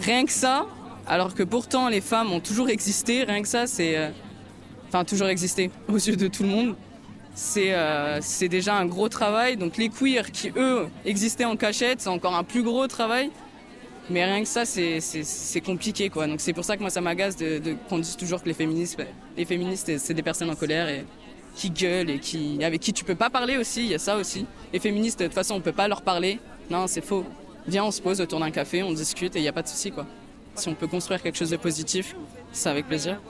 rien 0.00 0.24
que 0.24 0.32
ça, 0.32 0.66
alors 1.06 1.34
que 1.34 1.42
pourtant 1.42 1.88
les 1.88 2.00
femmes 2.00 2.32
ont 2.32 2.40
toujours 2.40 2.68
existé, 2.68 3.24
rien 3.24 3.42
que 3.42 3.48
ça, 3.48 3.66
c'est. 3.66 3.96
Euh, 3.96 4.10
enfin, 4.88 5.04
toujours 5.04 5.28
existé 5.28 5.70
aux 5.88 5.96
yeux 5.96 6.16
de 6.16 6.28
tout 6.28 6.42
le 6.42 6.48
monde. 6.48 6.76
C'est 7.34 7.74
c'est 8.22 8.48
déjà 8.48 8.76
un 8.76 8.86
gros 8.86 9.10
travail. 9.10 9.58
Donc 9.58 9.76
les 9.76 9.90
queers 9.90 10.30
qui, 10.32 10.50
eux, 10.56 10.86
existaient 11.04 11.44
en 11.44 11.56
cachette, 11.56 12.00
c'est 12.00 12.08
encore 12.08 12.34
un 12.34 12.44
plus 12.44 12.62
gros 12.62 12.86
travail. 12.86 13.30
Mais 14.08 14.24
rien 14.24 14.40
que 14.40 14.48
ça, 14.48 14.64
c'est 14.64 15.60
compliqué, 15.60 16.08
quoi. 16.08 16.26
Donc 16.26 16.40
c'est 16.40 16.52
pour 16.52 16.64
ça 16.64 16.76
que 16.76 16.80
moi, 16.80 16.90
ça 16.90 17.00
m'agace 17.00 17.36
qu'on 17.88 17.98
dise 17.98 18.16
toujours 18.16 18.42
que 18.42 18.48
les 18.48 18.54
féministes, 18.54 18.98
les 19.36 19.44
féministes, 19.44 19.98
c'est 19.98 20.14
des 20.14 20.22
personnes 20.22 20.48
en 20.48 20.54
colère 20.54 20.88
et 20.88 21.04
qui 21.56 21.70
gueulent 21.70 22.10
et 22.10 22.18
qui, 22.20 22.62
avec 22.62 22.80
qui 22.80 22.92
tu 22.92 23.04
peux 23.04 23.14
pas 23.14 23.30
parler 23.30 23.56
aussi, 23.56 23.80
il 23.80 23.90
y 23.90 23.94
a 23.94 23.98
ça 23.98 24.16
aussi. 24.16 24.46
Les 24.72 24.78
féministes, 24.78 25.18
de 25.20 25.24
toute 25.24 25.34
façon, 25.34 25.54
on 25.54 25.60
peut 25.60 25.72
pas 25.72 25.88
leur 25.88 26.02
parler. 26.02 26.38
Non, 26.70 26.86
c'est 26.86 27.04
faux. 27.04 27.24
Viens, 27.66 27.84
on 27.84 27.90
se 27.90 28.00
pose 28.00 28.20
autour 28.20 28.38
d'un 28.38 28.50
café, 28.50 28.82
on 28.82 28.92
discute 28.92 29.34
et 29.34 29.40
il 29.40 29.42
n'y 29.42 29.48
a 29.48 29.52
pas 29.52 29.62
de 29.62 29.68
souci, 29.68 29.90
quoi. 29.90 30.06
Si 30.56 30.68
on 30.68 30.74
peut 30.74 30.86
construire 30.86 31.22
quelque 31.22 31.36
chose 31.36 31.50
de 31.50 31.56
positif, 31.56 32.16
c'est 32.52 32.68
avec 32.68 32.86
plaisir. 32.86 33.20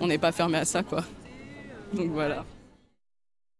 On 0.00 0.06
n'est 0.06 0.18
pas 0.18 0.32
fermé 0.32 0.58
à 0.58 0.64
ça, 0.64 0.82
quoi. 0.82 1.04
Donc 1.92 2.10
voilà. 2.10 2.44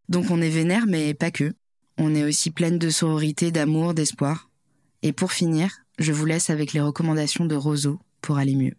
Donc 0.09 0.31
on 0.31 0.41
est 0.41 0.49
vénère, 0.49 0.85
mais 0.87 1.15
pas 1.15 1.31
que. 1.31 1.53
On 1.99 2.15
est 2.15 2.25
aussi 2.25 2.51
pleine 2.51 2.79
de 2.79 2.91
sororité, 2.91 3.51
d'amour, 3.51 3.95
d'espoir. 3.95 4.51
Et 5.03 5.13
pour 5.13 5.33
finir, 5.33 5.71
je 5.99 6.13
vous 6.13 6.25
laisse 6.25 6.51
avec 6.51 6.73
les 6.73 6.81
recommandations 6.81 7.45
de 7.45 7.55
Roseau 7.55 7.99
pour 8.23 8.39
aller 8.39 8.55
mieux. 8.55 8.75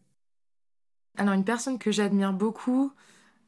Alors 1.17 1.33
une 1.33 1.43
personne 1.43 1.77
que 1.77 1.91
j'admire 1.91 2.33
beaucoup, 2.33 2.91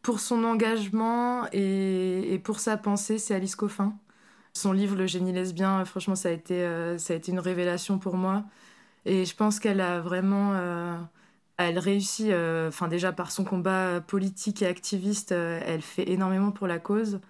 pour 0.06 0.20
son 0.20 0.44
engagement 0.44 1.48
et, 1.52 2.40
pour 2.44 2.60
sa 2.60 2.78
pensée, 2.78 3.18
c'est 3.18 3.34
Alice 3.34 3.56
Coffin. 3.56 3.98
Son 4.54 4.72
livre 4.72 4.96
Le 4.96 5.08
génie 5.08 5.34
lesbien, 5.34 5.84
franchement, 5.84 6.16
ça 6.16 6.30
a 6.30 6.32
été, 6.32 6.62
euh, 6.62 7.00
ça 7.00 7.14
a 7.14 7.18
été 7.18 7.32
une 7.32 7.40
révélation 7.40 7.98
pour 7.98 8.16
moi. 8.16 8.46
Et 9.06 9.26
je 9.26 9.36
pense 9.36 9.60
qu'elle 9.60 9.82
a 9.82 10.00
vraiment. 10.02 10.54
Euh, 10.56 10.98
elle 11.58 11.80
réussit, 11.80 12.32
euh, 12.32 12.68
enfin, 12.68 12.88
déjà 12.88 13.12
par 13.12 13.32
son 13.32 13.44
combat 13.44 14.02
politique 14.02 14.62
et 14.62 14.68
activiste, 14.68 15.32
elle 15.32 15.82
fait 15.82 16.10
énormément 16.10 16.52
pour 16.52 16.68
la 16.68 16.80
cause. 16.80 17.22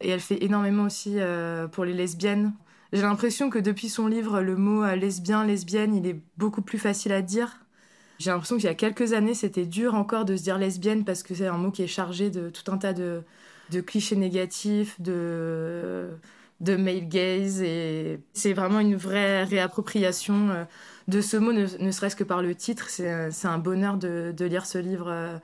Et 0.00 0.10
elle 0.10 0.20
fait 0.20 0.44
énormément 0.44 0.84
aussi 0.84 1.18
pour 1.72 1.84
les 1.84 1.92
lesbiennes. 1.92 2.52
J'ai 2.92 3.02
l'impression 3.02 3.50
que 3.50 3.58
depuis 3.58 3.88
son 3.88 4.06
livre, 4.06 4.40
le 4.40 4.56
mot 4.56 4.86
lesbien, 4.94 5.44
lesbienne, 5.44 5.96
il 5.96 6.06
est 6.06 6.20
beaucoup 6.36 6.62
plus 6.62 6.78
facile 6.78 7.12
à 7.12 7.20
dire. 7.20 7.58
J'ai 8.20 8.30
l'impression 8.30 8.56
qu'il 8.56 8.66
y 8.66 8.68
a 8.68 8.74
quelques 8.74 9.12
années, 9.12 9.34
c'était 9.34 9.66
dur 9.66 9.94
encore 9.96 10.24
de 10.24 10.36
se 10.36 10.42
dire 10.44 10.56
lesbienne 10.56 11.04
parce 11.04 11.24
que 11.24 11.34
c'est 11.34 11.48
un 11.48 11.58
mot 11.58 11.72
qui 11.72 11.82
est 11.82 11.88
chargé 11.88 12.30
de 12.30 12.50
tout 12.50 12.70
un 12.70 12.78
tas 12.78 12.92
de 12.92 13.24
clichés 13.84 14.14
négatifs, 14.14 15.00
de, 15.00 16.10
de 16.60 16.76
male 16.76 17.08
gaze. 17.08 17.62
Et 17.62 18.20
c'est 18.32 18.52
vraiment 18.52 18.80
une 18.80 18.96
vraie 18.96 19.44
réappropriation 19.44 20.50
euh, 20.50 20.64
de 21.06 21.20
ce 21.20 21.36
mot, 21.36 21.52
ne, 21.52 21.90
serait-ce 21.90 22.16
que 22.16 22.24
par 22.24 22.42
le 22.42 22.54
titre. 22.54 22.88
C'est 22.88 23.08
un 23.46 23.58
bonheur 23.58 23.96
de, 23.96 24.34
de, 24.36 24.44
lire 24.44 24.66
ce 24.66 24.78
livre 24.78 25.08
euh, 25.08 25.38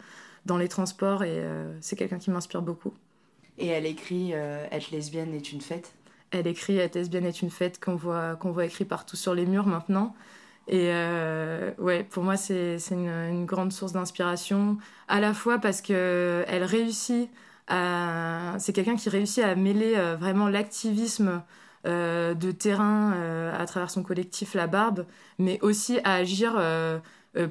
dans 0.46 0.59
les 0.59 0.68
transports 0.68 1.24
et 1.24 1.31
euh, 1.31 1.72
c'est 1.81 1.96
quelqu'un 1.96 2.18
qui 2.18 2.31
m'inspire 2.31 2.62
beaucoup. 2.62 2.92
Et 3.57 3.68
elle 3.68 3.87
écrit 3.87 4.33
Être 4.33 4.90
lesbienne 4.90 5.33
est 5.33 5.53
une 5.53 5.61
fête? 5.61 5.92
Elle 6.33 6.48
écrit 6.48 6.79
Être 6.79 6.96
lesbienne 6.96 7.24
est 7.24 7.40
une 7.40 7.50
fête 7.50 7.79
qu'on 7.79 7.94
voit, 7.94 8.35
qu'on 8.35 8.50
voit 8.50 8.64
écrit 8.64 8.85
partout 8.85 9.16
sur 9.16 9.33
les 9.33 9.46
murs 9.46 9.66
maintenant. 9.66 10.14
Et 10.66 10.88
euh, 10.92 11.70
ouais, 11.79 12.05
pour 12.05 12.22
moi, 12.22 12.37
c'est 12.37 12.79
une, 12.90 13.09
une, 13.09 13.44
grande 13.44 13.72
source 13.72 13.92
d'inspiration, 13.92 14.79
à 15.09 15.20
la 15.20 15.35
fois 15.35 15.59
parce 15.59 15.83
que 15.83 16.44
elle 16.48 16.64
réussit. 16.64 17.31
C'est 17.68 18.72
quelqu'un 18.72 18.96
qui 18.96 19.09
réussit 19.09 19.42
à 19.42 19.55
mêler 19.55 19.94
euh, 19.96 20.16
vraiment 20.16 20.48
l'activisme 20.48 21.42
euh, 21.87 22.35
de 22.35 22.50
terrain 22.50 23.12
euh, 23.14 23.53
à 23.59 23.66
travers 23.66 23.90
son 23.90 24.03
collectif 24.03 24.55
La 24.55 24.66
Barbe, 24.66 25.07
mais 25.38 25.59
aussi 25.61 25.98
à 26.05 26.14
agir 26.14 26.61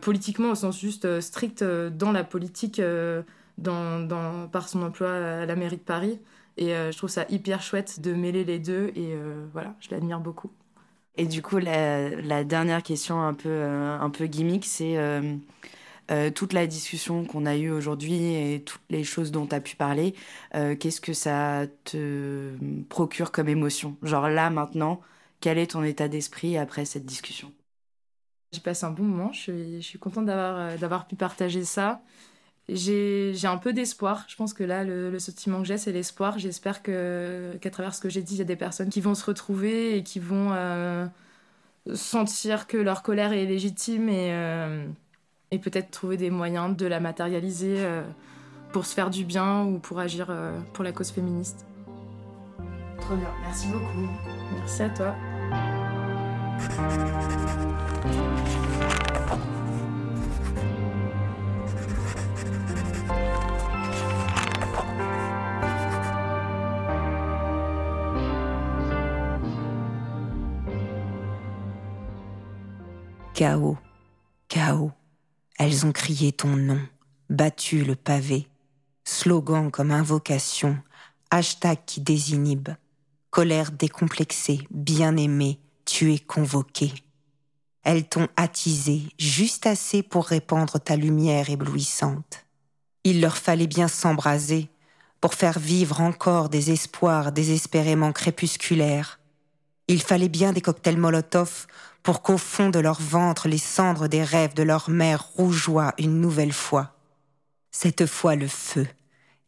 politiquement 0.02 0.52
au 0.52 0.56
sens 0.56 0.80
juste 0.80 1.20
strict 1.20 1.64
dans 1.64 2.12
la 2.12 2.24
politique 2.24 2.82
par 3.62 4.70
son 4.70 4.82
emploi 4.82 5.12
à 5.12 5.46
la 5.46 5.56
mairie 5.56 5.78
de 5.78 5.82
Paris. 5.82 6.20
Et 6.56 6.70
je 6.70 6.98
trouve 6.98 7.10
ça 7.10 7.26
hyper 7.30 7.62
chouette 7.62 8.00
de 8.00 8.14
mêler 8.14 8.44
les 8.46 8.60
deux 8.60 8.92
et 8.96 9.18
voilà, 9.52 9.76
je 9.82 9.90
l'admire 9.92 10.20
beaucoup. 10.20 10.50
Et 11.18 11.26
du 11.26 11.42
coup, 11.42 11.58
la, 11.58 12.44
dernière 12.46 12.82
question 12.82 13.22
un 13.22 13.34
peu, 13.34 13.64
un 13.64 14.10
peu 14.10 14.26
gimmick, 14.26 14.66
c'est 14.66 14.98
euh, 16.12 16.28
euh, 16.28 16.32
toute 16.32 16.54
la 16.54 16.68
discussion 16.68 17.26
qu'on 17.26 17.46
a 17.46 17.56
eue 17.56 17.72
aujourd'hui 17.72 18.14
et 18.36 18.64
toutes 18.64 18.82
les 18.90 19.04
choses 19.04 19.32
dont 19.32 19.46
tu 19.46 19.56
as 19.56 19.62
pu 19.62 19.76
parler, 19.76 20.14
qu'est-ce 20.52 21.02
que 21.02 21.14
ça 21.14 21.66
te 21.86 22.54
procure 22.90 23.32
comme 23.32 23.50
émotion? 23.50 23.98
Genre 24.04 24.30
là, 24.30 24.50
maintenant, 24.50 25.02
quel 25.42 25.58
est 25.58 25.72
ton 25.72 25.84
état 25.84 26.08
d'esprit 26.08 26.58
après 26.58 26.86
cette 26.86 27.06
discussion? 27.06 27.52
J'ai 28.52 28.62
passé 28.62 28.86
un 28.86 28.92
bon 28.92 29.04
moment, 29.04 29.32
je 29.32 29.40
suis, 29.40 29.82
je 29.82 29.88
suis 29.88 30.00
contente 30.00 30.26
d'avoir 30.26 31.08
pu 31.08 31.16
partager 31.16 31.64
ça 31.64 32.02
j'ai 32.70 33.46
un 33.46 33.58
peu 33.58 33.74
d'espoir. 33.74 34.26
Je 34.28 34.36
pense 34.36 34.54
que 34.54 34.64
là, 34.64 34.84
le, 34.84 35.18
sentiment 35.20 35.60
que 35.62 35.68
j'ai, 35.68 35.78
c'est 35.78 35.92
l'espoir. 35.92 36.40
J'espère 36.40 36.82
qu'à 36.82 37.70
travers 37.72 37.94
ce 37.94 38.02
que 38.02 38.10
j'ai 38.10 38.22
dit, 38.22 38.36
il 38.36 38.40
y 38.40 38.42
a 38.42 38.46
des 38.46 38.56
personnes 38.56 38.90
qui 38.90 39.02
vont 39.02 39.16
se 39.16 39.26
retrouver 39.26 39.98
et 39.98 40.04
qui 40.04 40.20
vont 40.20 40.52
euh, 40.54 41.06
sentir 41.94 42.68
que 42.68 42.78
leur 42.78 43.04
colère 43.04 43.34
est 43.34 43.46
légitime 43.46 44.10
et, 44.10 44.34
euh, 44.34 44.88
et 45.54 45.60
peut-être 45.60 45.92
trouver 45.92 46.18
des 46.18 46.32
moyens 46.32 46.76
de 46.76 46.88
la 46.88 47.00
matérialiser 47.00 47.76
euh, 47.78 48.02
pour 48.72 48.86
se 48.86 48.96
faire 48.96 49.12
du 49.12 49.24
bien 49.24 49.64
ou 49.64 49.78
pour 49.78 50.00
agir 50.00 50.34
pour 50.74 50.84
la 50.84 50.92
cause 50.92 51.12
féministe. 51.12 51.66
Trop 53.00 53.16
bien, 53.16 53.30
merci 53.44 53.68
beaucoup. 53.68 54.10
Merci 54.56 54.84
à 54.84 54.90
toi. 54.90 55.16
Chaos, 73.34 73.78
chaos. 74.48 74.92
Elles 75.60 75.86
ont 75.86 75.92
crié 75.92 76.32
ton 76.32 76.56
nom, 76.56 76.80
battu 77.30 77.84
le 77.84 77.96
pavé. 77.96 78.48
Slogan 79.06 79.70
comme 79.70 79.92
invocation, 79.92 80.78
hashtag 81.30 81.80
qui 81.86 82.02
désinhibe. 82.02 82.70
Colère 83.30 83.72
décomplexée, 83.72 84.68
bien-aimée, 84.72 85.60
tu 85.86 86.14
es 86.14 86.20
convoqué. 86.20 86.94
Elles 87.84 88.08
t'ont 88.08 88.28
attisé 88.38 89.02
juste 89.20 89.68
assez 89.68 90.04
pour 90.04 90.26
répandre 90.26 90.80
ta 90.80 90.96
lumière 90.96 91.50
éblouissante. 91.50 92.46
Il 93.04 93.20
leur 93.20 93.38
fallait 93.38 93.68
bien 93.68 93.88
s'embraser 93.88 94.70
pour 95.20 95.34
faire 95.34 95.60
vivre 95.60 96.02
encore 96.02 96.50
des 96.50 96.72
espoirs 96.72 97.32
désespérément 97.32 98.12
crépusculaires. 98.12 99.20
Il 99.88 100.02
fallait 100.02 100.30
bien 100.30 100.54
des 100.54 100.62
cocktails 100.62 100.98
Molotov 100.98 101.68
pour 102.04 102.22
qu'au 102.22 102.38
fond 102.38 102.70
de 102.70 102.80
leur 102.80 103.02
ventre 103.02 103.48
les 103.48 103.58
cendres 103.58 104.08
des 104.08 104.24
rêves 104.24 104.54
de 104.54 104.64
leur 104.64 104.90
mère 104.90 105.24
rougeoient 105.36 105.94
une 105.98 106.20
nouvelle 106.22 106.54
fois. 106.54 106.96
Cette 107.72 108.06
fois 108.06 108.36
le 108.36 108.48
feu, 108.48 108.88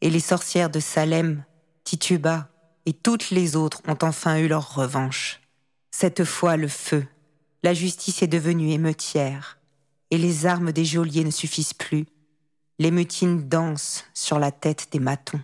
et 0.01 0.09
les 0.09 0.19
sorcières 0.19 0.69
de 0.69 0.79
Salem, 0.79 1.43
Tituba 1.83 2.49
et 2.85 2.93
toutes 2.93 3.29
les 3.29 3.55
autres 3.55 3.81
ont 3.87 3.97
enfin 4.01 4.37
eu 4.37 4.47
leur 4.47 4.75
revanche. 4.75 5.41
Cette 5.91 6.23
fois 6.23 6.57
le 6.57 6.67
feu, 6.67 7.05
la 7.63 7.73
justice 7.73 8.21
est 8.21 8.27
devenue 8.27 8.71
émeutière, 8.71 9.57
et 10.11 10.17
les 10.17 10.45
armes 10.45 10.71
des 10.71 10.85
geôliers 10.85 11.23
ne 11.23 11.31
suffisent 11.31 11.73
plus. 11.73 12.05
les 12.77 12.91
mutines 12.91 13.47
dansent 13.47 14.03
sur 14.13 14.37
la 14.37 14.51
tête 14.51 14.89
des 14.91 14.99
matons. 14.99 15.41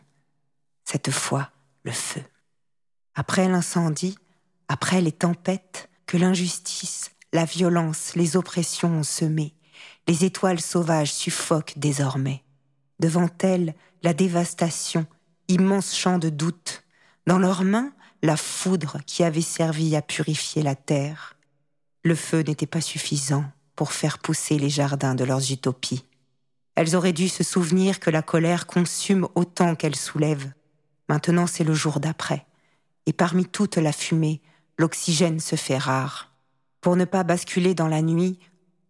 Cette 0.83 1.11
fois, 1.11 1.49
le 1.83 1.91
feu. 1.91 2.21
Après 3.15 3.47
l'incendie, 3.47 4.17
après 4.71 5.01
les 5.01 5.11
tempêtes, 5.11 5.89
que 6.05 6.15
l'injustice, 6.15 7.11
la 7.33 7.43
violence, 7.43 8.15
les 8.15 8.37
oppressions 8.37 8.99
ont 8.99 9.03
semées, 9.03 9.53
les 10.07 10.23
étoiles 10.23 10.61
sauvages 10.61 11.11
suffoquent 11.11 11.73
désormais. 11.75 12.45
Devant 12.97 13.27
elles, 13.41 13.75
la 14.01 14.13
dévastation, 14.13 15.05
immense 15.49 15.93
champ 15.93 16.19
de 16.19 16.29
doute. 16.29 16.85
Dans 17.27 17.37
leurs 17.37 17.65
mains, 17.65 17.91
la 18.23 18.37
foudre 18.37 18.99
qui 19.05 19.25
avait 19.25 19.41
servi 19.41 19.93
à 19.97 20.01
purifier 20.01 20.61
la 20.61 20.75
terre. 20.75 21.35
Le 22.05 22.15
feu 22.15 22.39
n'était 22.39 22.65
pas 22.65 22.79
suffisant 22.79 23.43
pour 23.75 23.91
faire 23.91 24.19
pousser 24.19 24.57
les 24.57 24.69
jardins 24.69 25.15
de 25.15 25.25
leurs 25.25 25.51
utopies. 25.51 26.05
Elles 26.75 26.95
auraient 26.95 27.11
dû 27.11 27.27
se 27.27 27.43
souvenir 27.43 27.99
que 27.99 28.09
la 28.09 28.21
colère 28.21 28.67
consume 28.67 29.27
autant 29.35 29.75
qu'elle 29.75 29.97
soulève. 29.97 30.53
Maintenant 31.09 31.45
c'est 31.45 31.65
le 31.65 31.73
jour 31.73 31.99
d'après. 31.99 32.45
Et 33.05 33.11
parmi 33.11 33.45
toute 33.45 33.75
la 33.75 33.91
fumée, 33.91 34.41
l'oxygène 34.77 35.39
se 35.39 35.55
fait 35.55 35.77
rare. 35.77 36.33
Pour 36.81 36.95
ne 36.95 37.05
pas 37.05 37.23
basculer 37.23 37.75
dans 37.75 37.87
la 37.87 38.01
nuit, 38.01 38.39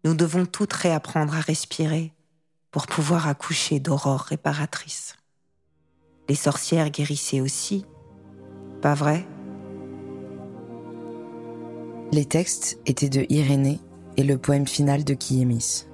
nous 0.03 0.15
devons 0.15 0.45
toutes 0.45 0.73
réapprendre 0.73 1.35
à 1.35 1.41
respirer 1.41 2.13
pour 2.71 2.87
pouvoir 2.87 3.27
accoucher 3.27 3.79
d'aurores 3.79 4.21
réparatrices. 4.21 5.15
Les 6.29 6.35
sorcières 6.35 6.89
guérissaient 6.89 7.41
aussi, 7.41 7.85
pas 8.81 8.93
vrai? 8.93 9.27
Les 12.13 12.25
textes 12.25 12.79
étaient 12.85 13.09
de 13.09 13.25
Irénée 13.29 13.79
et 14.17 14.23
le 14.23 14.37
poème 14.37 14.67
final 14.67 15.03
de 15.03 15.13
Kiemis. 15.13 15.85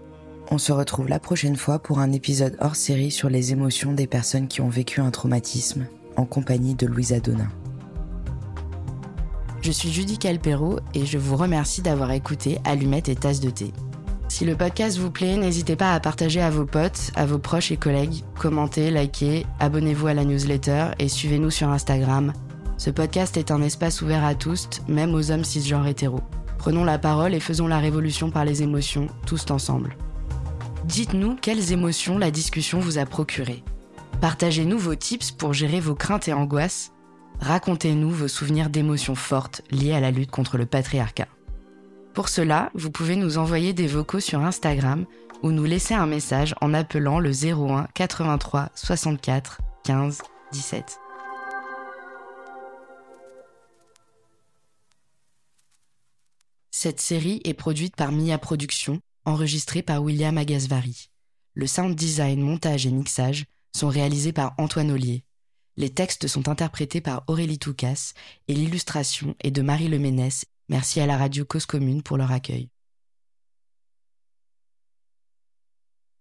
On 0.49 0.57
se 0.57 0.71
retrouve 0.71 1.09
la 1.09 1.19
prochaine 1.19 1.57
fois 1.57 1.79
pour 1.79 1.99
un 1.99 2.11
épisode 2.11 2.57
hors 2.61 2.75
série 2.75 3.11
sur 3.11 3.29
les 3.29 3.51
émotions 3.51 3.93
des 3.93 4.07
personnes 4.07 4.47
qui 4.47 4.61
ont 4.61 4.69
vécu 4.69 5.01
un 5.01 5.11
traumatisme, 5.11 5.87
en 6.15 6.25
compagnie 6.25 6.75
de 6.75 6.87
Louisa 6.87 7.19
Donin. 7.19 7.49
Je 9.61 9.71
suis 9.71 9.91
Judy 9.91 10.17
Calpero 10.17 10.79
et 10.93 11.05
je 11.05 11.17
vous 11.17 11.35
remercie 11.35 11.81
d'avoir 11.81 12.11
écouté 12.11 12.59
Allumette 12.63 13.09
et 13.09 13.15
Tasse 13.15 13.39
de 13.39 13.49
thé. 13.49 13.73
Si 14.29 14.45
le 14.45 14.55
podcast 14.55 14.97
vous 14.97 15.11
plaît, 15.11 15.35
n'hésitez 15.35 15.75
pas 15.75 15.93
à 15.93 15.99
partager 15.99 16.41
à 16.41 16.49
vos 16.49 16.65
potes, 16.65 17.11
à 17.15 17.25
vos 17.25 17.39
proches 17.39 17.71
et 17.71 17.77
collègues, 17.77 18.23
commentez, 18.37 18.91
likez, 18.91 19.45
abonnez-vous 19.59 20.07
à 20.07 20.13
la 20.13 20.25
newsletter 20.25 20.87
et 20.99 21.09
suivez-nous 21.09 21.49
sur 21.49 21.69
Instagram. 21.69 22.33
Ce 22.77 22.89
podcast 22.89 23.35
est 23.37 23.51
un 23.51 23.61
espace 23.61 24.01
ouvert 24.01 24.23
à 24.23 24.35
tous, 24.35 24.69
même 24.87 25.15
aux 25.15 25.31
hommes 25.31 25.45
cisgenres 25.45 25.87
hétéros. 25.87 26.21
Prenons 26.57 26.83
la 26.83 26.99
parole 26.99 27.33
et 27.33 27.39
faisons 27.39 27.67
la 27.67 27.79
révolution 27.79 28.29
par 28.29 28.45
les 28.45 28.63
émotions, 28.63 29.07
tous 29.25 29.49
ensemble. 29.49 29.97
Dites-nous 30.85 31.35
quelles 31.35 31.71
émotions 31.71 32.17
la 32.17 32.31
discussion 32.31 32.79
vous 32.79 32.97
a 32.97 33.05
procuré. 33.05 33.63
Partagez-nous 34.21 34.77
vos 34.77 34.95
tips 34.95 35.31
pour 35.31 35.53
gérer 35.53 35.79
vos 35.79 35.95
craintes 35.95 36.27
et 36.27 36.33
angoisses. 36.33 36.91
Racontez-nous 37.39 38.09
vos 38.09 38.27
souvenirs 38.27 38.69
d'émotions 38.69 39.15
fortes 39.15 39.61
liées 39.71 39.93
à 39.93 39.99
la 39.99 40.11
lutte 40.11 40.31
contre 40.31 40.57
le 40.57 40.65
patriarcat. 40.65 41.27
Pour 42.13 42.29
cela, 42.29 42.71
vous 42.73 42.89
pouvez 42.89 43.15
nous 43.15 43.37
envoyer 43.37 43.73
des 43.73 43.87
vocaux 43.87 44.19
sur 44.19 44.41
Instagram 44.41 45.05
ou 45.43 45.51
nous 45.51 45.65
laisser 45.65 45.93
un 45.93 46.07
message 46.07 46.55
en 46.61 46.73
appelant 46.73 47.19
le 47.19 47.31
01 47.31 47.87
83 47.93 48.69
64 48.73 49.59
15 49.83 50.21
17. 50.51 50.99
Cette 56.71 56.99
série 56.99 57.41
est 57.43 57.53
produite 57.53 57.95
par 57.95 58.11
Mia 58.11 58.37
Productions, 58.37 58.99
enregistrée 59.25 59.81
par 59.81 60.01
William 60.03 60.37
Agasvari. 60.37 61.09
Le 61.53 61.67
sound 61.67 61.95
design, 61.95 62.41
montage 62.41 62.85
et 62.85 62.91
mixage 62.91 63.45
sont 63.75 63.89
réalisés 63.89 64.33
par 64.33 64.53
Antoine 64.57 64.91
Ollier. 64.91 65.23
Les 65.77 65.91
textes 65.91 66.27
sont 66.27 66.49
interprétés 66.49 67.01
par 67.01 67.23
Aurélie 67.27 67.59
Toucas 67.59 68.13
et 68.47 68.53
l'illustration 68.55 69.35
est 69.41 69.51
de 69.51 69.61
Marie 69.61 69.87
Leménès 69.87 70.45
Merci 70.69 70.99
à 70.99 71.05
la 71.05 71.17
radio 71.17 71.45
Cause 71.45 71.65
Commune 71.65 72.03
pour 72.03 72.17
leur 72.17 72.31
accueil. 72.31 72.69